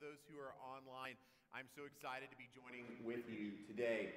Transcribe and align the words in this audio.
those 0.00 0.18
who 0.28 0.40
are 0.40 0.54
online. 0.74 1.14
I'm 1.54 1.66
so 1.76 1.82
excited 1.86 2.28
to 2.30 2.36
be 2.36 2.48
joining 2.50 2.84
with 3.04 3.30
you 3.30 3.52
today. 3.68 4.08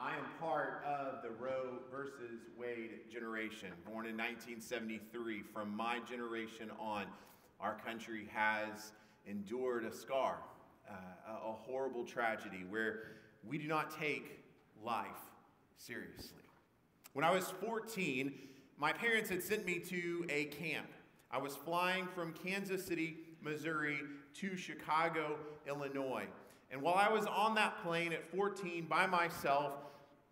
I 0.00 0.16
am 0.16 0.24
part 0.40 0.82
of 0.84 1.22
the 1.22 1.30
Roe 1.30 1.78
versus 1.92 2.40
Wade 2.58 3.10
generation, 3.12 3.68
born 3.84 4.06
in 4.06 4.16
1973. 4.16 5.42
From 5.54 5.76
my 5.76 6.00
generation 6.00 6.72
on, 6.80 7.06
our 7.60 7.76
country 7.86 8.26
has 8.32 8.92
endured 9.24 9.84
a 9.84 9.92
scar, 9.92 10.38
uh, 10.90 10.94
a 11.28 11.52
horrible 11.52 12.04
tragedy 12.04 12.64
where 12.68 13.02
we 13.46 13.58
do 13.58 13.68
not 13.68 13.96
take 13.96 14.40
life 14.82 15.06
seriously. 15.76 16.42
When 17.12 17.24
I 17.24 17.30
was 17.30 17.52
14, 17.64 18.32
my 18.76 18.92
parents 18.92 19.30
had 19.30 19.42
sent 19.42 19.66
me 19.66 19.78
to 19.78 20.26
a 20.28 20.46
camp. 20.46 20.88
I 21.30 21.38
was 21.38 21.54
flying 21.54 22.08
from 22.08 22.32
Kansas 22.32 22.84
City, 22.84 23.18
Missouri 23.40 24.00
to 24.40 24.56
Chicago, 24.56 25.36
Illinois. 25.66 26.26
And 26.70 26.80
while 26.80 26.94
I 26.94 27.08
was 27.08 27.26
on 27.26 27.54
that 27.56 27.82
plane 27.82 28.12
at 28.12 28.30
14 28.34 28.86
by 28.88 29.06
myself, 29.06 29.72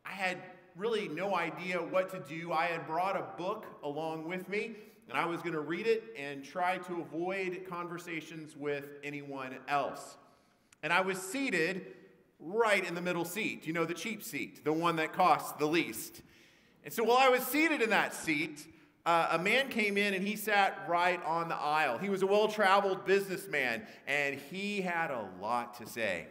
I 0.04 0.10
had 0.10 0.38
really 0.76 1.09
no 1.09 1.34
idea 1.36 1.78
what 1.78 2.10
to 2.10 2.20
do. 2.20 2.52
I 2.52 2.66
had 2.66 2.86
brought 2.86 3.16
a 3.16 3.26
book 3.36 3.66
along 3.82 4.26
with 4.26 4.48
me, 4.48 4.76
and 5.09 5.18
I 5.18 5.26
was 5.26 5.42
going 5.42 5.54
to 5.54 5.60
read 5.60 5.86
it 5.86 6.04
and 6.18 6.45
try 6.45 6.78
to 6.78 7.00
avoid 7.00 7.66
conversations 7.68 8.56
with 8.56 8.84
anyone 9.04 9.56
else. 9.68 10.16
And 10.82 10.92
I 10.92 11.02
was 11.02 11.18
seated 11.18 11.87
right 12.38 12.84
in 12.84 12.95
the 12.95 13.02
middle 13.02 13.26
seat, 13.26 13.66
you 13.66 13.73
know, 13.73 13.84
the 13.84 13.95
cheap 13.95 14.23
seat, 14.23 14.64
the 14.64 14.73
one 14.73 14.96
that 14.96 15.12
costs 15.12 15.52
the 15.59 15.66
least. 15.66 16.23
And 16.84 16.95
so 16.95 17.04
while 17.04 17.18
I 17.18 17.28
was 17.28 17.42
seated 17.42 17.82
in 17.82 17.90
that 17.90 18.15
seat, 18.15 18.66
uh, 19.06 19.29
a 19.32 19.38
man 19.38 19.68
came 19.68 19.96
in 19.96 20.15
and 20.15 20.26
he 20.26 20.37
sat 20.37 20.82
right 20.88 21.24
on 21.24 21.48
the 21.48 21.56
aisle. 21.56 21.98
He 21.98 22.09
was 22.09 22.23
a 22.23 22.26
well 22.26 22.48
traveled 22.48 23.04
businessman 23.04 23.82
and 24.06 24.38
he 24.51 24.80
had 24.80 25.10
a 25.10 25.26
lot 25.40 25.74
to 25.79 25.87
say. 25.87 26.26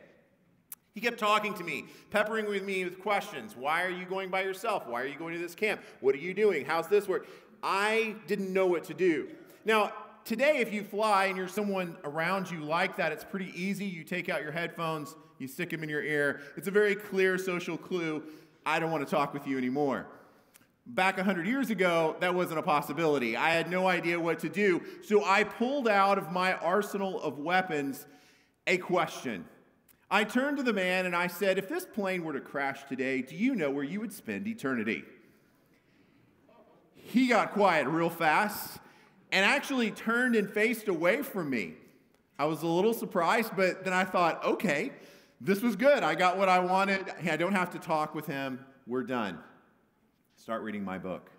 He 0.93 1.01
kept 1.01 1.19
talking 1.19 1.53
to 1.55 1.63
me, 1.63 1.85
peppering 2.09 2.47
with 2.47 2.63
me 2.63 2.83
with 2.83 2.99
questions. 2.99 3.55
Why 3.55 3.83
are 3.83 3.89
you 3.89 4.05
going 4.05 4.29
by 4.29 4.41
yourself? 4.41 4.87
Why 4.87 5.01
are 5.01 5.07
you 5.07 5.17
going 5.17 5.33
to 5.33 5.39
this 5.39 5.55
camp? 5.55 5.81
What 6.01 6.13
are 6.15 6.19
you 6.19 6.33
doing? 6.33 6.65
How's 6.65 6.87
this 6.87 7.07
work? 7.07 7.27
I 7.63 8.15
didn't 8.27 8.51
know 8.51 8.67
what 8.67 8.83
to 8.85 8.93
do. 8.93 9.29
Now, 9.65 9.93
today, 10.25 10.57
if 10.57 10.73
you 10.73 10.83
fly 10.83 11.25
and 11.25 11.37
you're 11.37 11.47
someone 11.47 11.95
around 12.03 12.49
you 12.49 12.59
like 12.59 12.97
that, 12.97 13.11
it's 13.11 13.23
pretty 13.23 13.51
easy. 13.55 13.85
You 13.85 14.03
take 14.03 14.29
out 14.29 14.41
your 14.41 14.51
headphones, 14.51 15.15
you 15.37 15.47
stick 15.47 15.69
them 15.69 15.83
in 15.83 15.89
your 15.89 16.03
ear. 16.03 16.41
It's 16.57 16.67
a 16.67 16.71
very 16.71 16.95
clear 16.95 17.37
social 17.37 17.77
clue. 17.77 18.23
I 18.65 18.79
don't 18.79 18.91
want 18.91 19.07
to 19.07 19.09
talk 19.09 19.33
with 19.33 19.47
you 19.47 19.57
anymore. 19.57 20.07
Back 20.91 21.17
100 21.17 21.45
years 21.45 21.69
ago, 21.69 22.15
that 22.19 22.33
wasn't 22.33 22.57
a 22.57 22.63
possibility. 22.63 23.37
I 23.37 23.51
had 23.51 23.69
no 23.69 23.87
idea 23.87 24.19
what 24.19 24.39
to 24.39 24.49
do. 24.49 24.81
So 25.03 25.23
I 25.23 25.43
pulled 25.43 25.87
out 25.87 26.17
of 26.17 26.31
my 26.31 26.53
arsenal 26.53 27.21
of 27.21 27.37
weapons 27.37 28.07
a 28.65 28.77
question. 28.77 29.45
I 30.09 30.23
turned 30.23 30.57
to 30.57 30.63
the 30.63 30.73
man 30.73 31.05
and 31.05 31.15
I 31.15 31.27
said, 31.27 31.59
If 31.59 31.69
this 31.69 31.85
plane 31.85 32.23
were 32.23 32.33
to 32.33 32.39
crash 32.39 32.85
today, 32.85 33.21
do 33.21 33.35
you 33.35 33.53
know 33.53 33.69
where 33.69 33.83
you 33.83 33.99
would 33.99 34.11
spend 34.11 34.47
eternity? 34.47 35.03
He 36.95 37.27
got 37.27 37.53
quiet 37.53 37.87
real 37.87 38.09
fast 38.09 38.79
and 39.31 39.45
actually 39.45 39.91
turned 39.91 40.35
and 40.35 40.49
faced 40.49 40.87
away 40.87 41.21
from 41.21 41.51
me. 41.51 41.73
I 42.39 42.45
was 42.45 42.63
a 42.63 42.67
little 42.67 42.95
surprised, 42.95 43.51
but 43.55 43.83
then 43.83 43.93
I 43.93 44.05
thought, 44.05 44.43
okay, 44.43 44.91
this 45.39 45.61
was 45.61 45.75
good. 45.75 46.01
I 46.01 46.15
got 46.15 46.35
what 46.35 46.49
I 46.49 46.57
wanted. 46.57 47.13
I 47.29 47.37
don't 47.37 47.53
have 47.53 47.69
to 47.71 47.79
talk 47.79 48.15
with 48.15 48.25
him. 48.25 48.65
We're 48.87 49.03
done 49.03 49.37
start 50.49 50.63
reading 50.63 50.83
my 50.83 50.97
book. 50.97 51.29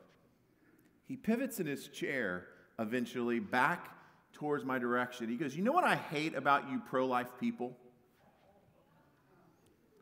He 1.08 1.16
pivots 1.16 1.58
in 1.58 1.66
his 1.66 1.88
chair 1.88 2.46
eventually 2.78 3.40
back 3.40 3.88
towards 4.32 4.64
my 4.64 4.78
direction. 4.78 5.28
He 5.28 5.34
goes, 5.34 5.56
You 5.56 5.64
know 5.64 5.72
what 5.72 5.82
I 5.82 5.96
hate 5.96 6.36
about 6.36 6.70
you 6.70 6.80
pro 6.88 7.08
life 7.08 7.26
people? 7.40 7.76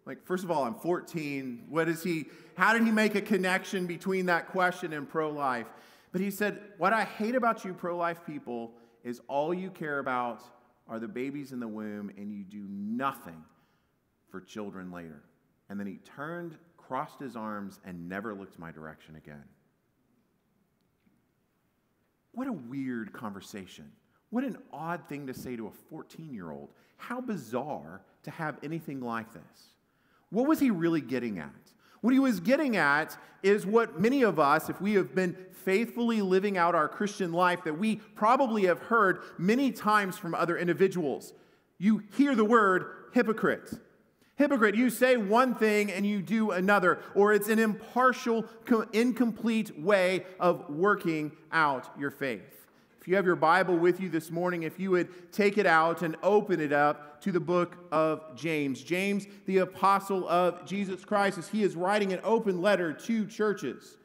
Like, 0.04 0.26
first 0.26 0.44
of 0.44 0.50
all, 0.50 0.62
I'm 0.62 0.74
14. 0.74 1.68
What 1.70 1.88
is 1.88 2.02
he? 2.02 2.26
How 2.58 2.74
did 2.74 2.82
he 2.82 2.90
make 2.90 3.14
a 3.14 3.22
connection 3.22 3.86
between 3.86 4.26
that 4.26 4.48
question 4.48 4.92
and 4.92 5.08
pro 5.08 5.30
life? 5.30 5.68
But 6.12 6.20
he 6.20 6.30
said, 6.30 6.60
What 6.76 6.92
I 6.92 7.04
hate 7.04 7.34
about 7.34 7.64
you 7.64 7.72
pro 7.72 7.96
life 7.96 8.26
people 8.26 8.72
is 9.04 9.22
all 9.26 9.54
you 9.54 9.70
care 9.70 10.00
about 10.00 10.42
are 10.86 10.98
the 10.98 11.08
babies 11.08 11.52
in 11.52 11.60
the 11.60 11.68
womb 11.68 12.10
and 12.18 12.30
you 12.30 12.44
do 12.44 12.66
nothing 12.68 13.42
for 14.30 14.42
children 14.42 14.92
later. 14.92 15.22
And 15.70 15.80
then 15.80 15.86
he 15.86 15.96
turned 15.96 16.58
crossed 16.88 17.20
his 17.20 17.36
arms, 17.36 17.80
and 17.84 18.08
never 18.08 18.34
looked 18.34 18.58
my 18.58 18.72
direction 18.72 19.14
again. 19.16 19.44
What 22.32 22.48
a 22.48 22.52
weird 22.52 23.12
conversation. 23.12 23.92
What 24.30 24.42
an 24.42 24.56
odd 24.72 25.06
thing 25.06 25.26
to 25.26 25.34
say 25.34 25.54
to 25.56 25.66
a 25.66 25.70
14 25.90 26.32
year 26.32 26.50
old. 26.50 26.70
How 26.96 27.20
bizarre 27.20 28.00
to 28.22 28.30
have 28.30 28.56
anything 28.62 29.00
like 29.00 29.32
this. 29.34 29.74
What 30.30 30.48
was 30.48 30.60
he 30.60 30.70
really 30.70 31.02
getting 31.02 31.38
at? 31.38 31.52
What 32.00 32.14
he 32.14 32.20
was 32.20 32.40
getting 32.40 32.76
at 32.76 33.16
is 33.42 33.66
what 33.66 34.00
many 34.00 34.22
of 34.22 34.38
us, 34.38 34.70
if 34.70 34.80
we 34.80 34.94
have 34.94 35.14
been 35.14 35.36
faithfully 35.52 36.22
living 36.22 36.56
out 36.56 36.74
our 36.74 36.88
Christian 36.88 37.32
life, 37.32 37.64
that 37.64 37.78
we 37.78 37.96
probably 37.96 38.64
have 38.64 38.78
heard 38.78 39.20
many 39.36 39.72
times 39.72 40.16
from 40.16 40.34
other 40.34 40.56
individuals. 40.56 41.34
You 41.78 42.02
hear 42.16 42.34
the 42.34 42.44
word 42.44 42.86
hypocrite. 43.12 43.78
Hypocrite, 44.38 44.76
you 44.76 44.88
say 44.88 45.16
one 45.16 45.56
thing 45.56 45.90
and 45.90 46.06
you 46.06 46.22
do 46.22 46.52
another, 46.52 47.00
or 47.16 47.32
it's 47.32 47.48
an 47.48 47.58
impartial, 47.58 48.44
incomplete 48.92 49.76
way 49.76 50.24
of 50.38 50.70
working 50.70 51.32
out 51.50 51.88
your 51.98 52.12
faith. 52.12 52.66
If 53.00 53.08
you 53.08 53.16
have 53.16 53.26
your 53.26 53.34
Bible 53.34 53.76
with 53.76 54.00
you 54.00 54.08
this 54.08 54.30
morning, 54.30 54.62
if 54.62 54.78
you 54.78 54.92
would 54.92 55.32
take 55.32 55.58
it 55.58 55.66
out 55.66 56.02
and 56.02 56.14
open 56.22 56.60
it 56.60 56.72
up 56.72 57.20
to 57.22 57.32
the 57.32 57.40
book 57.40 57.76
of 57.90 58.36
James. 58.36 58.80
James, 58.80 59.26
the 59.46 59.58
apostle 59.58 60.28
of 60.28 60.64
Jesus 60.64 61.04
Christ, 61.04 61.36
as 61.38 61.48
he 61.48 61.64
is 61.64 61.74
writing 61.74 62.12
an 62.12 62.20
open 62.22 62.62
letter 62.62 62.92
to 62.92 63.26
churches, 63.26 63.96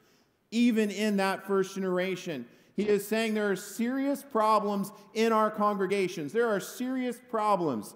even 0.49 0.89
in 0.89 1.17
that 1.17 1.45
first 1.45 1.75
generation. 1.75 2.47
He 2.75 2.89
is 2.89 3.07
saying 3.07 3.35
there 3.35 3.51
are 3.51 3.55
serious 3.55 4.23
problems 4.23 4.91
in 5.13 5.31
our 5.31 5.51
congregations. 5.51 6.33
There 6.33 6.49
are 6.49 6.59
serious 6.59 7.19
problems 7.29 7.93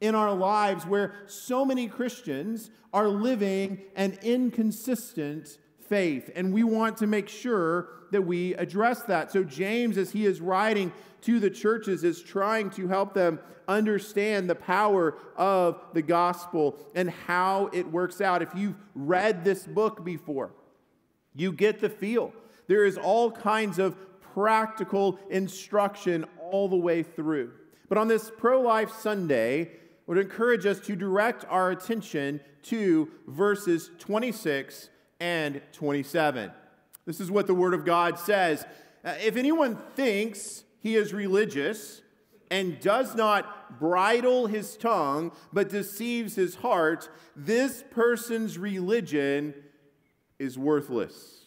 in 0.00 0.14
our 0.14 0.34
lives 0.34 0.86
where 0.86 1.14
so 1.26 1.64
many 1.64 1.88
Christians 1.88 2.70
are 2.92 3.08
living 3.08 3.82
an 3.96 4.18
inconsistent 4.22 5.58
faith. 5.88 6.30
And 6.34 6.52
we 6.52 6.62
want 6.62 6.96
to 6.98 7.06
make 7.06 7.28
sure 7.28 7.88
that 8.12 8.22
we 8.22 8.54
address 8.54 9.02
that. 9.02 9.30
So, 9.30 9.44
James, 9.44 9.96
as 9.98 10.10
he 10.10 10.26
is 10.26 10.40
writing 10.40 10.92
to 11.22 11.38
the 11.38 11.50
churches, 11.50 12.02
is 12.02 12.22
trying 12.22 12.70
to 12.70 12.88
help 12.88 13.14
them 13.14 13.38
understand 13.68 14.50
the 14.50 14.54
power 14.54 15.16
of 15.36 15.80
the 15.92 16.02
gospel 16.02 16.76
and 16.94 17.10
how 17.10 17.70
it 17.72 17.86
works 17.90 18.20
out. 18.20 18.42
If 18.42 18.54
you've 18.54 18.76
read 18.94 19.44
this 19.44 19.64
book 19.64 20.04
before, 20.04 20.52
you 21.34 21.52
get 21.52 21.80
the 21.80 21.88
feel. 21.88 22.32
There 22.66 22.84
is 22.84 22.98
all 22.98 23.30
kinds 23.30 23.78
of 23.78 23.96
practical 24.34 25.18
instruction 25.28 26.24
all 26.40 26.68
the 26.68 26.76
way 26.76 27.02
through. 27.02 27.52
But 27.88 27.98
on 27.98 28.08
this 28.08 28.30
pro 28.36 28.60
life 28.60 28.92
Sunday, 28.92 29.72
would 30.10 30.18
encourage 30.18 30.66
us 30.66 30.80
to 30.80 30.96
direct 30.96 31.44
our 31.48 31.70
attention 31.70 32.40
to 32.64 33.08
verses 33.28 33.92
26 34.00 34.88
and 35.20 35.62
27. 35.70 36.50
This 37.06 37.20
is 37.20 37.30
what 37.30 37.46
the 37.46 37.54
Word 37.54 37.74
of 37.74 37.84
God 37.84 38.18
says. 38.18 38.66
Uh, 39.04 39.14
if 39.24 39.36
anyone 39.36 39.78
thinks 39.94 40.64
he 40.80 40.96
is 40.96 41.14
religious 41.14 42.02
and 42.50 42.80
does 42.80 43.14
not 43.14 43.78
bridle 43.78 44.48
his 44.48 44.76
tongue 44.76 45.30
but 45.52 45.68
deceives 45.68 46.34
his 46.34 46.56
heart, 46.56 47.08
this 47.36 47.84
person's 47.92 48.58
religion 48.58 49.54
is 50.40 50.58
worthless. 50.58 51.44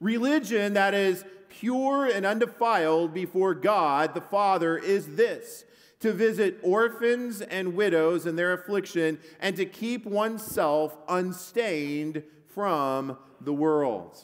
Religion 0.00 0.72
that 0.72 0.94
is 0.94 1.22
pure 1.50 2.06
and 2.06 2.24
undefiled 2.24 3.12
before 3.12 3.52
God 3.52 4.14
the 4.14 4.22
Father 4.22 4.78
is 4.78 5.16
this 5.16 5.66
to 6.04 6.12
visit 6.12 6.58
orphans 6.62 7.40
and 7.40 7.74
widows 7.74 8.26
in 8.26 8.36
their 8.36 8.52
affliction, 8.52 9.18
and 9.40 9.56
to 9.56 9.64
keep 9.64 10.04
oneself 10.04 10.94
unstained 11.08 12.22
from 12.48 13.16
the 13.40 13.54
world. 13.54 14.22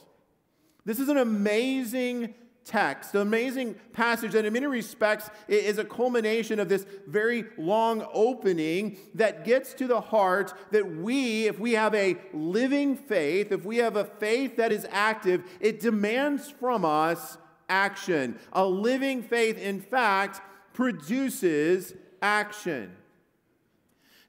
This 0.85 1.00
is 1.00 1.09
an 1.09 1.17
amazing 1.17 2.35
text, 2.67 3.15
an 3.15 3.23
amazing 3.23 3.77
passage 3.94 4.32
that, 4.32 4.44
in 4.44 4.53
many 4.53 4.67
respects, 4.67 5.31
is 5.49 5.79
a 5.79 5.85
culmination 5.85 6.61
of 6.61 6.69
this 6.69 6.85
very 7.06 7.47
long 7.56 8.06
opening 8.12 8.99
that 9.15 9.47
gets 9.47 9.73
to 9.73 9.87
the 9.87 10.03
heart 10.03 10.53
that 10.73 10.87
we, 10.87 11.47
if 11.47 11.59
we 11.59 11.73
have 11.73 11.94
a 11.94 12.15
living 12.35 12.94
faith, 12.94 13.53
if 13.53 13.65
we 13.65 13.79
have 13.79 13.97
a 13.97 14.05
faith 14.05 14.59
that 14.59 14.71
is 14.71 14.87
active, 14.91 15.43
it 15.61 15.81
demands 15.81 16.50
from 16.61 16.85
us 16.85 17.38
action. 17.71 18.38
A 18.53 18.67
living 18.67 19.23
faith, 19.23 19.56
in 19.56 19.81
fact, 19.81 20.43
produces 20.72 21.94
action. 22.22 22.96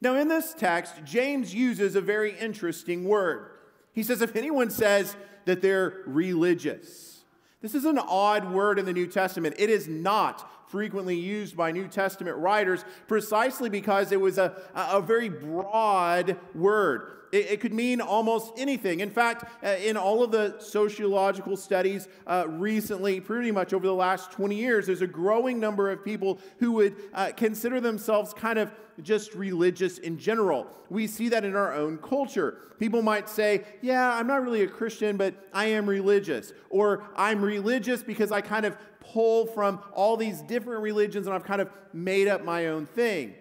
Now, 0.01 0.15
in 0.15 0.27
this 0.27 0.53
text, 0.53 0.95
James 1.05 1.53
uses 1.53 1.95
a 1.95 2.01
very 2.01 2.37
interesting 2.39 3.03
word. 3.03 3.51
He 3.93 4.03
says, 4.03 4.21
if 4.21 4.35
anyone 4.35 4.69
says 4.69 5.15
that 5.45 5.61
they're 5.61 6.01
religious, 6.07 7.23
this 7.61 7.75
is 7.75 7.85
an 7.85 7.99
odd 7.99 8.51
word 8.51 8.79
in 8.79 8.85
the 8.85 8.93
New 8.93 9.05
Testament. 9.05 9.55
It 9.59 9.69
is 9.69 9.87
not 9.87 10.49
frequently 10.71 11.17
used 11.17 11.57
by 11.57 11.71
New 11.71 11.87
Testament 11.87 12.37
writers 12.37 12.85
precisely 13.07 13.69
because 13.69 14.11
it 14.11 14.19
was 14.19 14.37
a, 14.37 14.55
a 14.73 15.01
very 15.01 15.27
broad 15.29 16.37
word. 16.55 17.17
It, 17.31 17.51
it 17.51 17.61
could 17.61 17.73
mean 17.73 17.99
almost 17.99 18.53
anything. 18.57 19.01
In 19.01 19.09
fact, 19.09 19.45
uh, 19.63 19.69
in 19.69 19.97
all 19.97 20.23
of 20.23 20.31
the 20.31 20.55
sociological 20.59 21.57
studies 21.57 22.07
uh, 22.25 22.45
recently, 22.47 23.19
pretty 23.19 23.51
much 23.51 23.73
over 23.73 23.85
the 23.85 23.93
last 23.93 24.31
20 24.31 24.55
years, 24.55 24.87
there's 24.87 25.01
a 25.01 25.07
growing 25.07 25.59
number 25.59 25.91
of 25.91 26.03
people 26.03 26.39
who 26.59 26.71
would 26.73 26.95
uh, 27.13 27.31
consider 27.35 27.81
themselves 27.81 28.33
kind 28.33 28.57
of 28.57 28.71
just 29.01 29.33
religious 29.33 29.97
in 29.97 30.17
general. 30.17 30.67
We 30.89 31.07
see 31.07 31.29
that 31.29 31.43
in 31.43 31.55
our 31.55 31.73
own 31.73 31.97
culture. 31.97 32.57
People 32.77 33.01
might 33.01 33.29
say, 33.29 33.63
Yeah, 33.81 34.13
I'm 34.13 34.27
not 34.27 34.43
really 34.43 34.63
a 34.63 34.67
Christian, 34.67 35.15
but 35.15 35.33
I 35.53 35.67
am 35.67 35.87
religious. 35.87 36.51
Or 36.69 37.03
I'm 37.15 37.41
religious 37.41 38.03
because 38.03 38.31
I 38.31 38.41
kind 38.41 38.65
of 38.65 38.77
pull 39.01 39.45
from 39.47 39.81
all 39.93 40.15
these 40.15 40.41
different 40.41 40.81
religions 40.81 41.27
and 41.27 41.35
I've 41.35 41.43
kind 41.43 41.61
of 41.61 41.69
made 41.93 42.27
up 42.27 42.45
my 42.45 42.67
own 42.67 42.85
thing. 42.85 43.35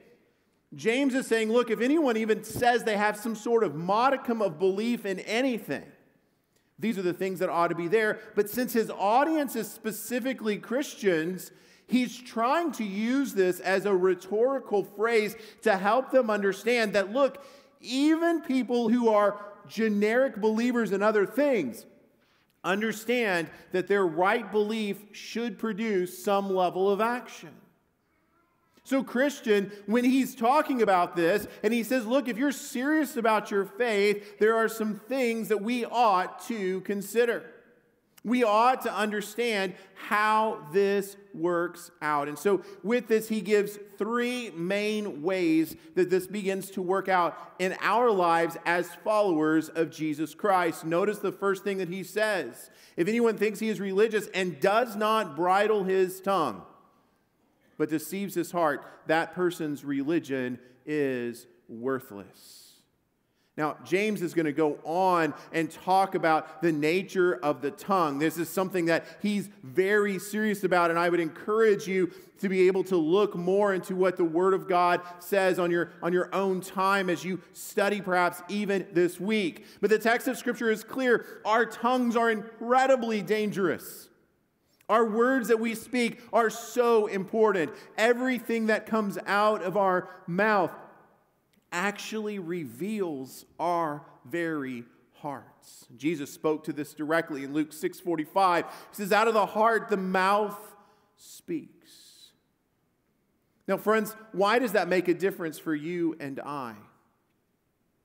James 0.75 1.15
is 1.15 1.27
saying, 1.27 1.53
look, 1.53 1.71
if 1.71 1.81
anyone 1.81 2.17
even 2.17 2.45
says 2.45 2.85
they 2.85 2.97
have 2.97 3.17
some 3.17 3.35
sort 3.35 3.65
of 3.65 3.75
modicum 3.75 4.41
of 4.41 4.59
belief 4.59 5.05
in 5.05 5.21
anything, 5.21 5.85
these 6.79 6.97
are 6.97 7.03
the 7.03 7.13
things 7.13 7.41
that 7.41 7.49
ought 7.49 7.69
to 7.69 7.75
be 7.75 7.89
there. 7.89 8.21
But 8.35 8.49
since 8.49 8.73
his 8.73 8.91
audience 8.91 9.55
is 9.57 9.71
specifically 9.71 10.59
Christians, 10.59 11.51
he's 11.87 12.17
trying 12.17 12.73
to 12.73 12.85
use 12.85 13.35
this 13.35 13.61
as 13.61 13.85
a 13.85 13.95
rhetorical 13.95 14.85
phrase 14.85 15.37
to 15.63 15.77
help 15.77 16.11
them 16.11 16.31
understand 16.31 16.95
that, 16.95 17.13
look, 17.13 17.45
even 17.81 18.41
people 18.41 18.89
who 18.89 19.09
are 19.09 19.45
generic 19.69 20.37
believers 20.37 20.93
in 20.93 21.03
other 21.03 21.27
things 21.27 21.85
understand 22.63 23.49
that 23.73 23.89
their 23.89 24.07
right 24.07 24.51
belief 24.51 24.99
should 25.13 25.59
produce 25.59 26.23
some 26.23 26.55
level 26.55 26.91
of 26.91 27.01
action. 27.01 27.51
So, 28.85 29.05
Christian, 29.05 29.71
when 29.87 30.05
he's 30.05 30.35
talking 30.35 30.83
about 30.83 31.15
this 31.15 31.47
and 31.63 31.73
he 31.73 31.83
says, 31.83 32.07
Look, 32.07 32.29
if 32.29 32.37
you're 32.37 32.51
serious 32.51 33.17
about 33.17 33.51
your 33.51 33.65
faith, 33.65 34.39
there 34.39 34.57
are 34.57 34.69
some 34.69 35.01
things 35.09 35.49
that 35.49 35.63
we 35.63 35.85
ought 35.85 36.45
to 36.49 36.81
consider. 36.81 37.45
We 38.23 38.45
ought 38.45 38.83
to 38.83 38.95
understand 38.95 39.75
how 39.95 40.67
this 40.73 41.17
works 41.33 41.91
out. 42.03 42.29
And 42.29 42.39
so, 42.39 42.63
with 42.83 43.09
this, 43.09 43.29
he 43.29 43.41
gives 43.41 43.79
three 43.97 44.51
main 44.51 45.23
ways 45.23 45.75
that 45.95 46.11
this 46.11 46.27
begins 46.27 46.71
to 46.73 46.83
work 46.83 47.09
out 47.09 47.55
in 47.59 47.75
our 47.81 48.11
lives 48.11 48.59
as 48.67 48.95
followers 48.97 49.71
of 49.71 49.91
Jesus 49.91 50.35
Christ. 50.35 50.85
Notice 50.85 51.19
the 51.19 51.33
first 51.33 51.65
thing 51.65 51.79
that 51.79 51.89
he 51.89 52.03
says 52.03 52.71
if 52.97 53.09
anyone 53.09 53.39
thinks 53.39 53.59
he 53.59 53.71
is 53.71 53.81
religious 53.81 54.27
and 54.35 54.61
does 54.61 54.97
not 54.97 55.35
bridle 55.35 55.85
his 55.85 56.21
tongue, 56.21 56.63
but 57.79 57.89
deceives 57.89 58.35
his 58.35 58.51
heart, 58.51 58.85
that 59.07 59.35
person's 59.35 59.83
religion 59.83 60.59
is 60.85 61.47
worthless. 61.69 62.70
Now, 63.61 63.77
James 63.85 64.23
is 64.23 64.33
going 64.33 64.47
to 64.47 64.55
go 64.55 64.79
on 64.85 65.35
and 65.53 65.71
talk 65.71 66.15
about 66.15 66.63
the 66.63 66.73
nature 66.73 67.35
of 67.43 67.61
the 67.61 67.71
tongue. 67.71 68.19
This 68.19 68.39
is 68.39 68.49
something 68.49 68.87
that 68.87 69.05
he's 69.21 69.51
very 69.63 70.19
serious 70.19 70.65
about, 70.65 70.89
and 70.89 70.99
I 70.99 71.11
would 71.11 71.21
encourage 71.21 71.87
you 71.87 72.11
to 72.39 72.49
be 72.49 72.69
able 72.69 72.85
to 72.85 72.97
look 72.97 73.37
more 73.37 73.75
into 73.75 73.95
what 73.95 74.17
the 74.17 74.25
Word 74.25 74.55
of 74.55 74.67
God 74.67 75.03
says 75.19 75.59
on 75.59 75.71
your, 75.71 75.93
on 76.03 76.11
your 76.11 76.35
own 76.35 76.63
time 76.63 77.11
as 77.11 77.23
you 77.23 77.43
study, 77.53 78.01
perhaps 78.01 78.43
even 78.49 78.87
this 78.95 79.21
week. 79.21 79.67
But 79.83 79.91
the 79.91 79.99
text 79.99 80.27
of 80.27 80.39
Scripture 80.39 80.71
is 80.71 80.83
clear 80.83 81.43
our 81.45 81.67
tongues 81.67 82.17
are 82.17 82.31
incredibly 82.31 83.21
dangerous. 83.21 84.09
Our 84.89 85.05
words 85.05 85.49
that 85.49 85.61
we 85.61 85.75
speak 85.75 86.23
are 86.33 86.49
so 86.49 87.09
important. 87.09 87.73
Everything 87.99 88.69
that 88.69 88.87
comes 88.87 89.19
out 89.27 89.63
of 89.63 89.77
our 89.77 90.09
mouth 90.27 90.73
actually 91.73 92.39
reveals 92.39 93.45
our 93.59 94.03
very 94.25 94.85
hearts. 95.15 95.87
Jesus 95.97 96.33
spoke 96.33 96.65
to 96.65 96.73
this 96.73 96.95
directly 96.95 97.45
in 97.45 97.53
Luke 97.53 97.73
6:45. 97.73 98.65
He 98.65 98.97
says 98.97 99.13
out 99.13 99.29
of 99.29 99.35
the 99.35 99.47
heart 99.47 99.89
the 99.89 99.97
mouth 99.97 100.59
speaks. 101.17 102.33
Now 103.69 103.77
friends, 103.77 104.17
why 104.33 104.59
does 104.59 104.73
that 104.73 104.89
make 104.89 105.09
a 105.09 105.15
difference 105.15 105.59
for 105.59 105.75
you 105.75 106.17
and 106.19 106.41
I? 106.41 106.75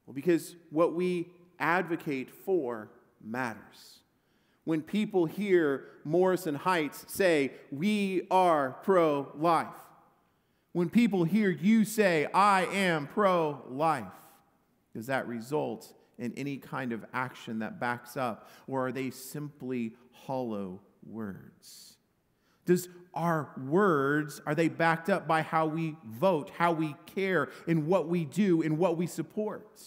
Well, 0.06 0.14
because 0.14 0.56
what 0.70 0.94
we 0.94 1.32
advocate 1.60 2.30
for 2.30 2.90
matters 3.24 4.00
when 4.66 4.82
people 4.82 5.26
hear 5.26 5.86
Morrison 6.04 6.56
Heights 6.56 7.06
say, 7.08 7.54
We 7.72 8.28
are 8.30 8.78
pro 8.84 9.32
life. 9.36 9.68
When 10.76 10.90
people 10.90 11.24
hear 11.24 11.50
you 11.50 11.86
say, 11.86 12.28
I 12.34 12.66
am 12.66 13.08
pro 13.08 13.62
life, 13.70 14.12
does 14.94 15.06
that 15.06 15.26
result 15.26 15.94
in 16.20 16.34
any 16.34 16.58
kind 16.58 16.92
of 16.92 17.06
action 17.14 17.60
that 17.60 17.80
backs 17.80 18.18
up? 18.18 18.50
Or 18.68 18.88
are 18.88 18.92
they 18.92 19.10
simply 19.10 19.94
hollow 20.12 20.82
words? 21.08 21.96
Does 22.66 22.90
our 23.14 23.52
words, 23.58 24.42
are 24.46 24.54
they 24.54 24.68
backed 24.68 25.10
up 25.10 25.30
by 25.30 25.44
how 25.44 25.66
we 25.66 25.96
vote, 26.04 26.52
how 26.58 26.74
we 26.74 26.94
care, 27.06 27.48
in 27.68 27.88
what 27.88 28.10
we 28.10 28.26
do, 28.26 28.62
in 28.62 28.78
what 28.78 28.98
we 28.98 29.08
support? 29.08 29.82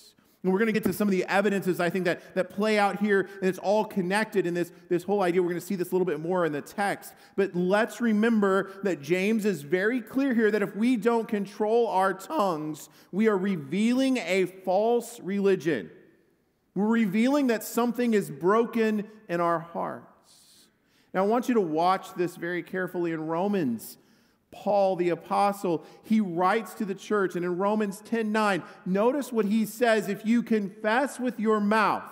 And 0.48 0.54
we're 0.54 0.60
going 0.60 0.72
to 0.72 0.72
get 0.72 0.84
to 0.84 0.94
some 0.94 1.08
of 1.08 1.12
the 1.12 1.26
evidences, 1.26 1.78
I 1.78 1.90
think, 1.90 2.06
that, 2.06 2.34
that 2.34 2.48
play 2.48 2.78
out 2.78 3.00
here, 3.00 3.28
and 3.42 3.50
it's 3.50 3.58
all 3.58 3.84
connected 3.84 4.46
in 4.46 4.54
this, 4.54 4.72
this 4.88 5.02
whole 5.02 5.20
idea. 5.20 5.42
We're 5.42 5.50
going 5.50 5.60
to 5.60 5.66
see 5.66 5.74
this 5.74 5.90
a 5.90 5.94
little 5.94 6.06
bit 6.06 6.20
more 6.20 6.46
in 6.46 6.52
the 6.52 6.62
text. 6.62 7.12
But 7.36 7.54
let's 7.54 8.00
remember 8.00 8.70
that 8.82 9.02
James 9.02 9.44
is 9.44 9.60
very 9.60 10.00
clear 10.00 10.32
here 10.32 10.50
that 10.50 10.62
if 10.62 10.74
we 10.74 10.96
don't 10.96 11.28
control 11.28 11.88
our 11.88 12.14
tongues, 12.14 12.88
we 13.12 13.28
are 13.28 13.36
revealing 13.36 14.16
a 14.16 14.46
false 14.46 15.20
religion. 15.20 15.90
We're 16.74 16.86
revealing 16.86 17.48
that 17.48 17.62
something 17.62 18.14
is 18.14 18.30
broken 18.30 19.06
in 19.28 19.42
our 19.42 19.58
hearts. 19.58 20.68
Now, 21.12 21.24
I 21.24 21.26
want 21.26 21.48
you 21.48 21.56
to 21.56 21.60
watch 21.60 22.14
this 22.14 22.36
very 22.36 22.62
carefully 22.62 23.12
in 23.12 23.26
Romans 23.26 23.98
Paul 24.50 24.96
the 24.96 25.10
apostle, 25.10 25.84
he 26.02 26.20
writes 26.20 26.74
to 26.74 26.84
the 26.84 26.94
church, 26.94 27.36
and 27.36 27.44
in 27.44 27.58
Romans 27.58 28.00
10 28.00 28.32
9, 28.32 28.62
notice 28.86 29.32
what 29.32 29.44
he 29.44 29.66
says 29.66 30.08
if 30.08 30.24
you 30.24 30.42
confess 30.42 31.20
with 31.20 31.38
your 31.38 31.60
mouth 31.60 32.10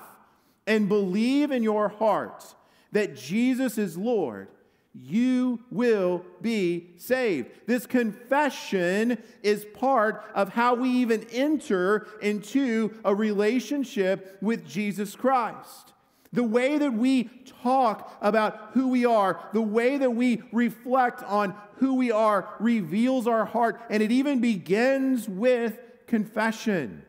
and 0.67 0.89
believe 0.89 1.51
in 1.51 1.63
your 1.63 1.89
heart 1.89 2.55
that 2.93 3.17
Jesus 3.17 3.79
is 3.79 3.97
Lord, 3.97 4.49
you 4.95 5.61
will 5.71 6.25
be 6.41 6.91
saved. 6.97 7.51
This 7.67 7.87
confession 7.87 9.23
is 9.43 9.67
part 9.75 10.25
of 10.35 10.51
how 10.51 10.75
we 10.75 10.89
even 10.91 11.27
enter 11.31 12.07
into 12.23 12.99
a 13.05 13.15
relationship 13.15 14.39
with 14.41 14.67
Jesus 14.67 15.15
Christ. 15.15 15.93
The 16.37 16.45
way 16.45 16.77
that 16.77 16.93
we 16.93 17.31
talk 17.63 18.15
about 18.21 18.73
who 18.75 18.89
we 18.89 19.07
are, 19.07 19.41
the 19.55 19.63
way 19.63 19.97
that 19.97 20.11
we 20.11 20.43
reflect 20.53 21.23
on 21.23 21.55
who 21.77 21.95
we 21.95 22.13
are, 22.13 22.55
reveals 22.61 23.27
our 23.27 23.47
heart, 23.47 23.81
and 23.89 24.03
it 24.03 24.13
even 24.13 24.43
begins 24.43 25.31
with 25.31 25.79
confession. 26.07 27.07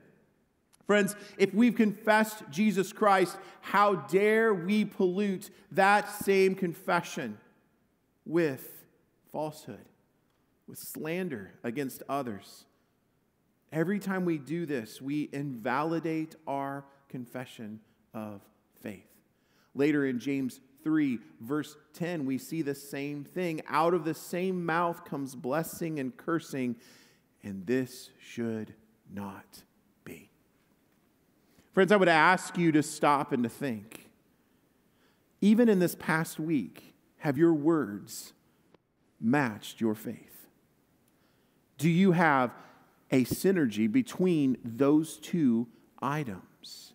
Friends, 0.86 1.14
if 1.38 1.54
we've 1.54 1.76
confessed 1.76 2.42
Jesus 2.50 2.94
Christ, 2.94 3.38
how 3.60 3.96
dare 3.96 4.54
we 4.54 4.86
pollute 4.86 5.50
that 5.74 6.10
same 6.10 6.56
confession 6.56 7.38
with 8.26 8.86
falsehood, 9.34 9.84
with 10.70 10.80
slander 10.80 11.52
against 11.66 12.02
others? 12.08 12.64
Every 13.74 14.00
time 14.00 14.24
we 14.24 14.38
do 14.38 14.66
this, 14.66 15.02
we 15.02 15.28
invalidate 15.34 16.38
our 16.48 16.86
confession 17.10 17.82
of 18.14 18.40
faith. 18.82 19.17
Later 19.78 20.08
in 20.08 20.18
James 20.18 20.60
3, 20.84 21.20
verse 21.40 21.78
10, 21.94 22.26
we 22.26 22.40
see 22.40 22.64
the 22.64 22.74
same 22.74 23.24
thing. 23.24 23.62
Out 23.70 23.94
of 23.94 24.06
the 24.06 24.14
same 24.16 24.66
mouth 24.66 25.06
comes 25.06 25.36
blessing 25.36 26.00
and 26.00 26.18
cursing, 26.18 26.76
and 27.44 27.66
this 27.68 28.10
should 28.20 28.74
not 29.14 29.64
be. 30.04 30.32
Friends, 31.74 31.92
I 31.92 31.96
would 31.96 32.10
ask 32.10 32.58
you 32.58 32.72
to 32.72 32.82
stop 32.82 33.32
and 33.32 33.44
to 33.44 33.50
think. 33.50 34.10
Even 35.42 35.70
in 35.70 35.78
this 35.78 35.94
past 35.94 36.40
week, 36.40 36.96
have 37.18 37.38
your 37.38 37.54
words 37.54 38.34
matched 39.22 39.80
your 39.80 39.94
faith? 39.94 40.48
Do 41.78 41.88
you 41.88 42.14
have 42.14 42.52
a 43.12 43.26
synergy 43.26 43.92
between 43.92 44.58
those 44.64 45.18
two 45.18 45.68
items? 46.02 46.94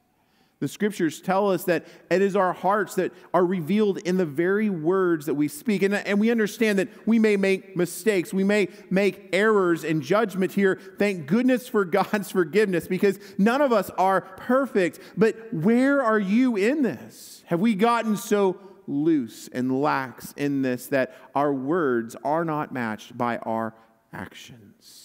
The 0.62 0.68
scriptures 0.68 1.20
tell 1.20 1.50
us 1.50 1.64
that 1.64 1.84
it 2.08 2.22
is 2.22 2.36
our 2.36 2.52
hearts 2.52 2.94
that 2.94 3.12
are 3.34 3.44
revealed 3.44 3.98
in 3.98 4.16
the 4.16 4.24
very 4.24 4.70
words 4.70 5.26
that 5.26 5.34
we 5.34 5.48
speak. 5.48 5.82
And, 5.82 5.92
and 5.92 6.20
we 6.20 6.30
understand 6.30 6.78
that 6.78 6.88
we 7.04 7.18
may 7.18 7.36
make 7.36 7.76
mistakes. 7.76 8.32
We 8.32 8.44
may 8.44 8.68
make 8.88 9.28
errors 9.32 9.82
in 9.82 10.02
judgment 10.02 10.52
here. 10.52 10.78
Thank 11.00 11.26
goodness 11.26 11.66
for 11.66 11.84
God's 12.02 12.30
forgiveness 12.30 12.86
because 12.86 13.18
none 13.38 13.60
of 13.60 13.72
us 13.72 13.90
are 13.98 14.20
perfect. 14.20 15.00
But 15.16 15.52
where 15.52 16.00
are 16.00 16.20
you 16.20 16.54
in 16.54 16.82
this? 16.82 17.42
Have 17.46 17.58
we 17.58 17.74
gotten 17.74 18.16
so 18.16 18.56
loose 18.86 19.48
and 19.48 19.82
lax 19.82 20.32
in 20.36 20.62
this 20.62 20.86
that 20.86 21.12
our 21.34 21.52
words 21.52 22.14
are 22.22 22.44
not 22.44 22.72
matched 22.72 23.18
by 23.18 23.38
our 23.38 23.74
actions. 24.12 25.01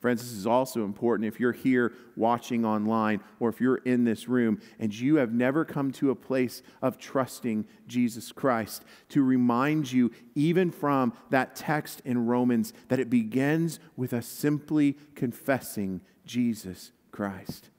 Friends, 0.00 0.22
this 0.22 0.32
is 0.32 0.46
also 0.46 0.84
important 0.84 1.26
if 1.26 1.40
you're 1.40 1.52
here 1.52 1.92
watching 2.14 2.64
online 2.64 3.20
or 3.40 3.48
if 3.48 3.60
you're 3.60 3.78
in 3.78 4.04
this 4.04 4.28
room 4.28 4.60
and 4.78 4.96
you 4.96 5.16
have 5.16 5.32
never 5.32 5.64
come 5.64 5.90
to 5.92 6.10
a 6.10 6.14
place 6.14 6.62
of 6.80 6.98
trusting 6.98 7.66
Jesus 7.88 8.30
Christ, 8.30 8.84
to 9.08 9.24
remind 9.24 9.90
you, 9.90 10.12
even 10.36 10.70
from 10.70 11.12
that 11.30 11.56
text 11.56 12.00
in 12.04 12.26
Romans, 12.26 12.72
that 12.88 13.00
it 13.00 13.10
begins 13.10 13.80
with 13.96 14.12
us 14.12 14.26
simply 14.26 14.96
confessing 15.16 16.00
Jesus 16.24 16.92
Christ. 17.10 17.70